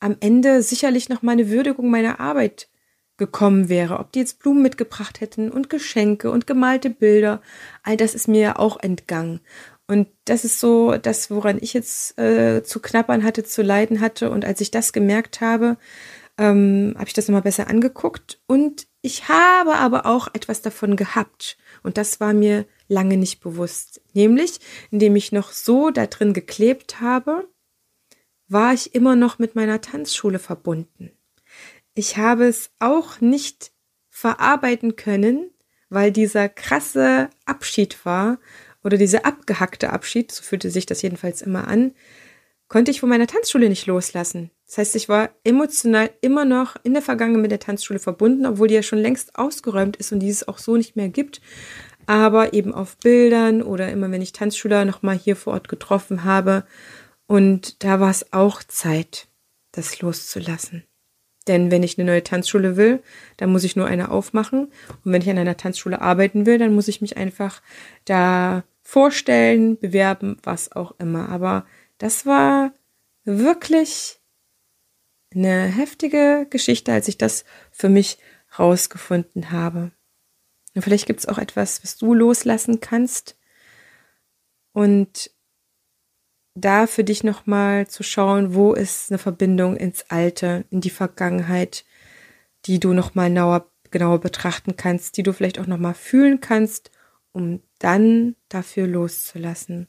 am 0.00 0.16
Ende 0.20 0.62
sicherlich 0.62 1.08
noch 1.08 1.22
meine 1.22 1.50
Würdigung 1.50 1.90
meiner 1.90 2.20
Arbeit 2.20 2.68
gekommen 3.16 3.68
wäre, 3.68 3.98
ob 3.98 4.12
die 4.12 4.18
jetzt 4.18 4.40
Blumen 4.40 4.62
mitgebracht 4.62 5.20
hätten 5.20 5.50
und 5.50 5.70
Geschenke 5.70 6.30
und 6.30 6.46
gemalte 6.46 6.90
Bilder, 6.90 7.40
all 7.82 7.96
das 7.96 8.14
ist 8.14 8.28
mir 8.28 8.40
ja 8.40 8.58
auch 8.58 8.78
entgangen. 8.80 9.40
Und 9.86 10.08
das 10.24 10.44
ist 10.44 10.60
so 10.60 10.96
das, 10.96 11.30
woran 11.30 11.58
ich 11.60 11.72
jetzt 11.72 12.18
äh, 12.18 12.62
zu 12.64 12.80
knappern 12.80 13.22
hatte, 13.22 13.44
zu 13.44 13.62
leiden 13.62 14.00
hatte. 14.00 14.30
Und 14.30 14.44
als 14.44 14.60
ich 14.60 14.72
das 14.72 14.92
gemerkt 14.92 15.40
habe, 15.40 15.76
ähm, 16.38 16.94
habe 16.96 17.06
ich 17.06 17.14
das 17.14 17.28
nochmal 17.28 17.42
besser 17.42 17.68
angeguckt. 17.68 18.40
Und 18.46 18.88
ich 19.00 19.28
habe 19.28 19.76
aber 19.76 20.06
auch 20.06 20.28
etwas 20.32 20.60
davon 20.60 20.96
gehabt. 20.96 21.56
Und 21.84 21.98
das 21.98 22.18
war 22.18 22.32
mir 22.32 22.66
lange 22.88 23.16
nicht 23.16 23.40
bewusst. 23.40 24.00
Nämlich, 24.12 24.58
indem 24.90 25.14
ich 25.14 25.30
noch 25.30 25.52
so 25.52 25.90
da 25.90 26.06
drin 26.06 26.32
geklebt 26.32 27.00
habe, 27.00 27.48
war 28.48 28.72
ich 28.74 28.94
immer 28.94 29.16
noch 29.16 29.38
mit 29.38 29.54
meiner 29.54 29.80
Tanzschule 29.80 30.38
verbunden. 30.38 31.10
Ich 31.94 32.16
habe 32.16 32.46
es 32.46 32.70
auch 32.78 33.20
nicht 33.20 33.72
verarbeiten 34.08 34.96
können, 34.96 35.50
weil 35.88 36.12
dieser 36.12 36.48
krasse 36.48 37.30
Abschied 37.44 38.04
war 38.04 38.38
oder 38.84 38.96
dieser 38.96 39.24
abgehackte 39.24 39.92
Abschied, 39.92 40.30
so 40.30 40.42
fühlte 40.42 40.70
sich 40.70 40.86
das 40.86 41.02
jedenfalls 41.02 41.42
immer 41.42 41.68
an, 41.68 41.92
konnte 42.68 42.90
ich 42.90 43.00
von 43.00 43.08
meiner 43.08 43.26
Tanzschule 43.26 43.68
nicht 43.68 43.86
loslassen. 43.86 44.50
Das 44.66 44.78
heißt, 44.78 44.96
ich 44.96 45.08
war 45.08 45.30
emotional 45.44 46.10
immer 46.20 46.44
noch 46.44 46.76
in 46.82 46.92
der 46.92 47.02
Vergangenheit 47.02 47.42
mit 47.42 47.50
der 47.52 47.60
Tanzschule 47.60 48.00
verbunden, 48.00 48.46
obwohl 48.46 48.68
die 48.68 48.74
ja 48.74 48.82
schon 48.82 48.98
längst 48.98 49.38
ausgeräumt 49.38 49.96
ist 49.96 50.12
und 50.12 50.20
die 50.20 50.28
es 50.28 50.46
auch 50.48 50.58
so 50.58 50.76
nicht 50.76 50.96
mehr 50.96 51.08
gibt. 51.08 51.40
Aber 52.06 52.52
eben 52.52 52.74
auf 52.74 52.96
Bildern 52.98 53.62
oder 53.62 53.90
immer, 53.90 54.10
wenn 54.10 54.22
ich 54.22 54.32
Tanzschüler 54.32 54.84
nochmal 54.84 55.16
hier 55.16 55.36
vor 55.36 55.54
Ort 55.54 55.68
getroffen 55.68 56.24
habe. 56.24 56.64
Und 57.26 57.82
da 57.84 58.00
war 58.00 58.10
es 58.10 58.32
auch 58.32 58.62
Zeit, 58.62 59.28
das 59.72 60.00
loszulassen. 60.00 60.84
Denn 61.46 61.70
wenn 61.70 61.82
ich 61.82 61.98
eine 61.98 62.10
neue 62.10 62.24
Tanzschule 62.24 62.76
will, 62.76 63.02
dann 63.36 63.50
muss 63.50 63.64
ich 63.64 63.76
nur 63.76 63.86
eine 63.86 64.10
aufmachen. 64.10 64.66
Und 65.04 65.12
wenn 65.12 65.22
ich 65.22 65.30
an 65.30 65.38
einer 65.38 65.56
Tanzschule 65.56 66.00
arbeiten 66.00 66.46
will, 66.46 66.58
dann 66.58 66.74
muss 66.74 66.88
ich 66.88 67.00
mich 67.00 67.16
einfach 67.16 67.62
da 68.04 68.64
vorstellen, 68.82 69.78
bewerben, 69.78 70.38
was 70.42 70.72
auch 70.72 70.94
immer. 70.98 71.28
Aber 71.28 71.66
das 71.98 72.26
war 72.26 72.72
wirklich 73.24 74.20
eine 75.34 75.66
heftige 75.66 76.46
Geschichte, 76.48 76.92
als 76.92 77.08
ich 77.08 77.18
das 77.18 77.44
für 77.70 77.88
mich 77.88 78.18
rausgefunden 78.58 79.50
habe. 79.50 79.92
Und 80.74 80.82
vielleicht 80.82 81.06
gibt 81.06 81.20
es 81.20 81.26
auch 81.26 81.38
etwas, 81.38 81.82
was 81.82 81.96
du 81.96 82.14
loslassen 82.14 82.80
kannst. 82.80 83.36
Und 84.72 85.30
da 86.56 86.86
für 86.86 87.04
dich 87.04 87.22
nochmal 87.22 87.86
zu 87.86 88.02
schauen, 88.02 88.54
wo 88.54 88.72
ist 88.72 89.10
eine 89.10 89.18
Verbindung 89.18 89.76
ins 89.76 90.06
Alte, 90.08 90.64
in 90.70 90.80
die 90.80 90.90
Vergangenheit, 90.90 91.84
die 92.64 92.80
du 92.80 92.92
nochmal 92.92 93.28
genauer, 93.28 93.70
genauer 93.90 94.20
betrachten 94.20 94.76
kannst, 94.76 95.16
die 95.16 95.22
du 95.22 95.32
vielleicht 95.32 95.58
auch 95.58 95.66
nochmal 95.66 95.94
fühlen 95.94 96.40
kannst, 96.40 96.90
um 97.32 97.60
dann 97.78 98.34
dafür 98.48 98.86
loszulassen. 98.86 99.86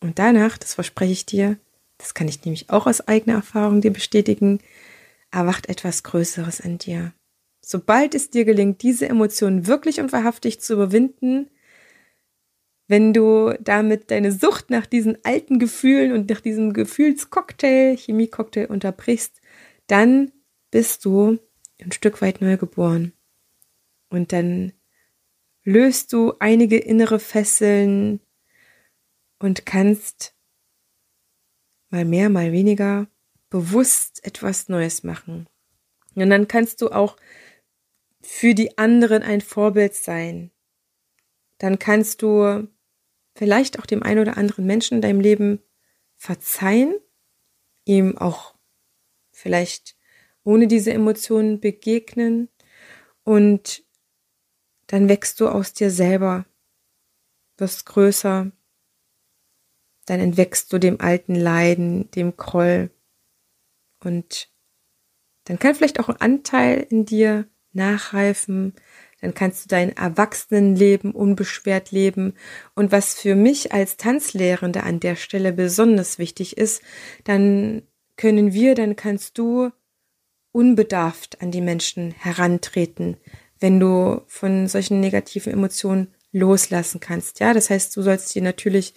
Und 0.00 0.18
danach, 0.18 0.58
das 0.58 0.74
verspreche 0.74 1.12
ich 1.12 1.26
dir, 1.26 1.58
das 1.98 2.12
kann 2.12 2.28
ich 2.28 2.44
nämlich 2.44 2.68
auch 2.68 2.86
aus 2.86 3.06
eigener 3.06 3.36
Erfahrung 3.36 3.80
dir 3.80 3.92
bestätigen, 3.92 4.58
erwacht 5.30 5.68
etwas 5.68 6.02
Größeres 6.02 6.60
in 6.60 6.78
dir. 6.78 7.12
Sobald 7.60 8.14
es 8.14 8.30
dir 8.30 8.44
gelingt, 8.44 8.82
diese 8.82 9.08
Emotionen 9.08 9.66
wirklich 9.66 10.00
und 10.00 10.12
wahrhaftig 10.12 10.60
zu 10.60 10.74
überwinden, 10.74 11.48
wenn 12.88 13.12
du 13.12 13.52
damit 13.60 14.10
deine 14.10 14.32
Sucht 14.32 14.70
nach 14.70 14.86
diesen 14.86 15.18
alten 15.24 15.58
Gefühlen 15.58 16.12
und 16.12 16.30
nach 16.30 16.40
diesem 16.40 16.72
Gefühlscocktail, 16.72 17.96
Chemiecocktail 17.96 18.66
unterbrichst, 18.66 19.40
dann 19.88 20.32
bist 20.70 21.04
du 21.04 21.38
ein 21.80 21.92
Stück 21.92 22.22
weit 22.22 22.40
neu 22.40 22.56
geboren. 22.56 23.12
Und 24.08 24.32
dann 24.32 24.72
löst 25.64 26.12
du 26.12 26.34
einige 26.38 26.78
innere 26.78 27.18
Fesseln 27.18 28.20
und 29.38 29.66
kannst 29.66 30.34
mal 31.90 32.04
mehr, 32.04 32.30
mal 32.30 32.52
weniger 32.52 33.08
bewusst 33.50 34.24
etwas 34.24 34.68
Neues 34.68 35.02
machen. 35.02 35.48
Und 36.14 36.30
dann 36.30 36.48
kannst 36.48 36.80
du 36.82 36.90
auch 36.90 37.16
für 38.22 38.54
die 38.54 38.78
anderen 38.78 39.22
ein 39.22 39.40
Vorbild 39.40 39.94
sein. 39.94 40.50
Dann 41.58 41.78
kannst 41.78 42.22
du 42.22 42.68
vielleicht 43.36 43.78
auch 43.78 43.86
dem 43.86 44.02
einen 44.02 44.20
oder 44.20 44.36
anderen 44.38 44.66
Menschen 44.66 44.96
in 44.96 45.02
deinem 45.02 45.20
Leben 45.20 45.60
verzeihen, 46.16 46.98
ihm 47.84 48.16
auch 48.16 48.54
vielleicht 49.30 49.96
ohne 50.42 50.66
diese 50.66 50.92
Emotionen 50.92 51.60
begegnen 51.60 52.48
und 53.24 53.84
dann 54.86 55.08
wächst 55.08 55.40
du 55.40 55.48
aus 55.48 55.74
dir 55.74 55.90
selber, 55.90 56.46
wirst 57.58 57.84
größer, 57.86 58.50
dann 60.06 60.20
entwächst 60.20 60.72
du 60.72 60.78
dem 60.78 61.00
alten 61.00 61.34
Leiden, 61.34 62.10
dem 62.12 62.36
Kroll 62.36 62.90
und 64.02 64.50
dann 65.44 65.58
kann 65.58 65.74
vielleicht 65.74 66.00
auch 66.00 66.08
ein 66.08 66.20
Anteil 66.20 66.86
in 66.88 67.04
dir 67.04 67.48
nachreifen, 67.72 68.74
dann 69.20 69.34
kannst 69.34 69.64
du 69.64 69.68
dein 69.68 69.96
Erwachsenenleben 69.96 71.12
unbeschwert 71.12 71.90
leben. 71.90 72.34
Und 72.74 72.92
was 72.92 73.14
für 73.14 73.34
mich 73.34 73.72
als 73.72 73.96
Tanzlehrende 73.96 74.82
an 74.82 75.00
der 75.00 75.16
Stelle 75.16 75.52
besonders 75.52 76.18
wichtig 76.18 76.56
ist, 76.56 76.82
dann 77.24 77.82
können 78.16 78.52
wir, 78.52 78.74
dann 78.74 78.96
kannst 78.96 79.38
du 79.38 79.70
unbedarft 80.52 81.42
an 81.42 81.50
die 81.50 81.60
Menschen 81.60 82.12
herantreten, 82.12 83.16
wenn 83.60 83.80
du 83.80 84.22
von 84.26 84.68
solchen 84.68 85.00
negativen 85.00 85.52
Emotionen 85.52 86.14
loslassen 86.32 87.00
kannst. 87.00 87.40
Ja, 87.40 87.54
das 87.54 87.70
heißt, 87.70 87.96
du 87.96 88.02
sollst 88.02 88.30
sie 88.30 88.40
natürlich 88.40 88.94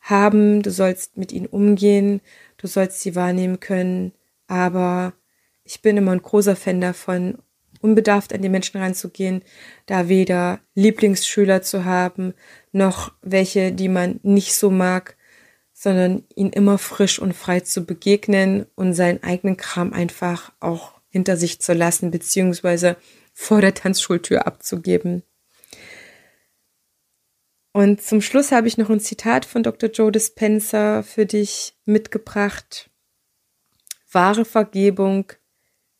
haben, 0.00 0.62
du 0.62 0.70
sollst 0.70 1.16
mit 1.16 1.32
ihnen 1.32 1.46
umgehen, 1.46 2.20
du 2.56 2.66
sollst 2.66 3.00
sie 3.00 3.14
wahrnehmen 3.14 3.60
können, 3.60 4.12
aber 4.46 5.12
ich 5.64 5.82
bin 5.82 5.96
immer 5.96 6.12
ein 6.12 6.22
großer 6.22 6.56
Fan 6.56 6.80
davon, 6.80 7.38
unbedarft 7.80 8.32
an 8.32 8.42
die 8.42 8.48
Menschen 8.48 8.80
ranzugehen, 8.80 9.42
da 9.86 10.08
weder 10.08 10.60
Lieblingsschüler 10.74 11.62
zu 11.62 11.84
haben, 11.84 12.34
noch 12.72 13.12
welche, 13.22 13.72
die 13.72 13.88
man 13.88 14.20
nicht 14.22 14.54
so 14.54 14.70
mag, 14.70 15.16
sondern 15.72 16.24
ihn 16.34 16.50
immer 16.50 16.78
frisch 16.78 17.18
und 17.18 17.32
frei 17.32 17.60
zu 17.60 17.84
begegnen 17.84 18.66
und 18.74 18.92
seinen 18.92 19.22
eigenen 19.22 19.56
Kram 19.56 19.92
einfach 19.92 20.52
auch 20.60 21.00
hinter 21.08 21.36
sich 21.36 21.60
zu 21.60 21.72
lassen, 21.72 22.10
beziehungsweise 22.10 22.96
vor 23.32 23.60
der 23.60 23.74
Tanzschultür 23.74 24.46
abzugeben. 24.46 25.22
Und 27.72 28.02
zum 28.02 28.20
Schluss 28.20 28.52
habe 28.52 28.68
ich 28.68 28.78
noch 28.78 28.90
ein 28.90 29.00
Zitat 29.00 29.44
von 29.44 29.62
Dr. 29.62 29.90
Joe 29.90 30.12
Dispenza 30.12 31.02
für 31.02 31.24
dich 31.24 31.74
mitgebracht. 31.84 32.90
Wahre 34.10 34.44
Vergebung 34.44 35.32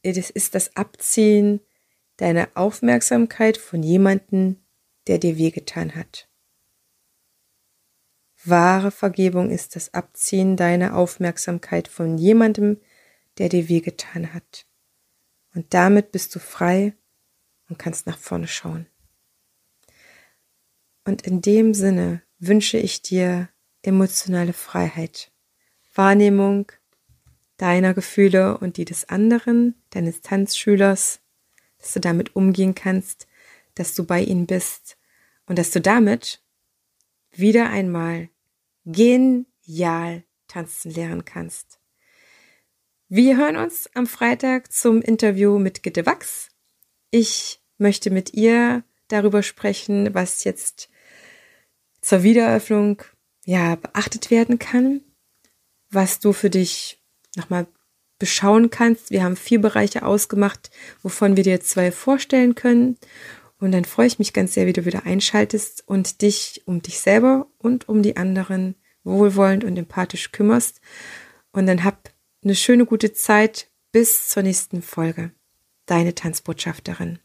es 0.03 0.31
ist 0.31 0.55
das 0.55 0.77
Abziehen 0.77 1.61
deine 2.21 2.55
Aufmerksamkeit 2.55 3.57
von 3.57 3.83
jemandem, 3.83 4.57
der 5.07 5.19
dir 5.19 5.39
wehgetan 5.39 5.95
hat. 5.95 6.29
Wahre 8.45 8.91
Vergebung 8.91 9.51
ist 9.51 9.75
das 9.75 9.95
Abziehen 9.95 10.57
deiner 10.57 10.97
Aufmerksamkeit 10.97 11.89
von 11.89 12.19
jemandem, 12.19 12.79
der 13.39 13.49
dir 13.49 13.69
wehgetan 13.69 14.35
hat. 14.35 14.67
Und 15.55 15.73
damit 15.73 16.13
bist 16.13 16.35
du 16.35 16.39
frei 16.39 16.95
und 17.69 17.79
kannst 17.79 18.07
nach 18.07 18.19
vorne 18.19 18.49
schauen. 18.49 18.87
Und 21.05 21.23
in 21.23 21.41
dem 21.41 21.73
Sinne 21.73 22.23
wünsche 22.39 22.77
ich 22.77 23.01
dir 23.01 23.49
emotionale 23.83 24.53
Freiheit, 24.53 25.33
Wahrnehmung 25.95 26.71
deiner 27.57 27.95
Gefühle 27.95 28.59
und 28.59 28.77
die 28.77 28.85
des 28.85 29.09
anderen, 29.09 29.75
deines 29.91 30.21
Tanzschülers, 30.21 31.21
dass 31.81 31.93
du 31.93 32.01
damit 32.01 32.37
umgehen 32.37 32.75
kannst, 32.75 33.27
dass 33.75 33.95
du 33.95 34.05
bei 34.05 34.21
ihnen 34.23 34.47
bist 34.47 34.97
und 35.47 35.59
dass 35.59 35.71
du 35.71 35.81
damit 35.81 36.43
wieder 37.33 37.71
einmal 37.71 38.29
genial 38.85 40.25
tanzen 40.49 40.93
lernen 40.93 41.25
kannst. 41.25 41.81
Wir 43.09 43.37
hören 43.37 43.57
uns 43.57 43.89
am 43.95 44.07
Freitag 44.07 44.73
zum 44.73 45.03
Interview 45.03 45.59
mit 45.59 45.83
Gitte 45.83 46.07
Wachs. 46.07 46.49
Ich 47.11 47.61
möchte 47.79 48.11
mit 48.11 48.35
ihr 48.35 48.85
darüber 49.09 49.43
sprechen, 49.43 50.15
was 50.15 50.45
jetzt 50.45 50.91
zur 52.01 52.23
Wiedereröffnung 52.23 53.03
ja 53.45 53.75
beachtet 53.75 54.31
werden 54.31 54.59
kann, 54.59 55.01
was 55.91 56.21
du 56.21 56.33
für 56.33 56.51
dich 56.51 57.03
nochmal 57.37 57.67
beschauen 58.21 58.71
kannst. 58.71 59.11
Wir 59.11 59.25
haben 59.25 59.35
vier 59.35 59.61
Bereiche 59.61 60.05
ausgemacht, 60.05 60.71
wovon 61.03 61.37
wir 61.37 61.43
dir 61.43 61.61
zwei 61.61 61.91
vorstellen 61.91 62.55
können. 62.55 62.97
Und 63.59 63.73
dann 63.73 63.85
freue 63.85 64.07
ich 64.07 64.21
mich 64.21 64.33
ganz 64.33 64.55
sehr, 64.55 64.67
wie 64.67 64.73
du 64.73 64.85
wieder 64.85 65.05
einschaltest 65.05 65.83
und 65.87 66.23
dich 66.23 66.63
um 66.67 66.81
dich 66.81 67.01
selber 67.01 67.49
und 67.59 67.89
um 67.89 68.03
die 68.03 68.17
anderen 68.17 68.77
wohlwollend 69.03 69.65
und 69.65 69.77
empathisch 69.77 70.31
kümmerst. 70.31 70.81
Und 71.53 71.67
dann 71.67 71.83
hab 71.83 72.11
eine 72.45 72.55
schöne, 72.55 72.87
gute 72.87 73.13
Zeit 73.13 73.69
bis 73.91 74.29
zur 74.29 74.45
nächsten 74.45 74.83
Folge. 74.83 75.33
Deine 75.87 76.15
Tanzbotschafterin. 76.15 77.19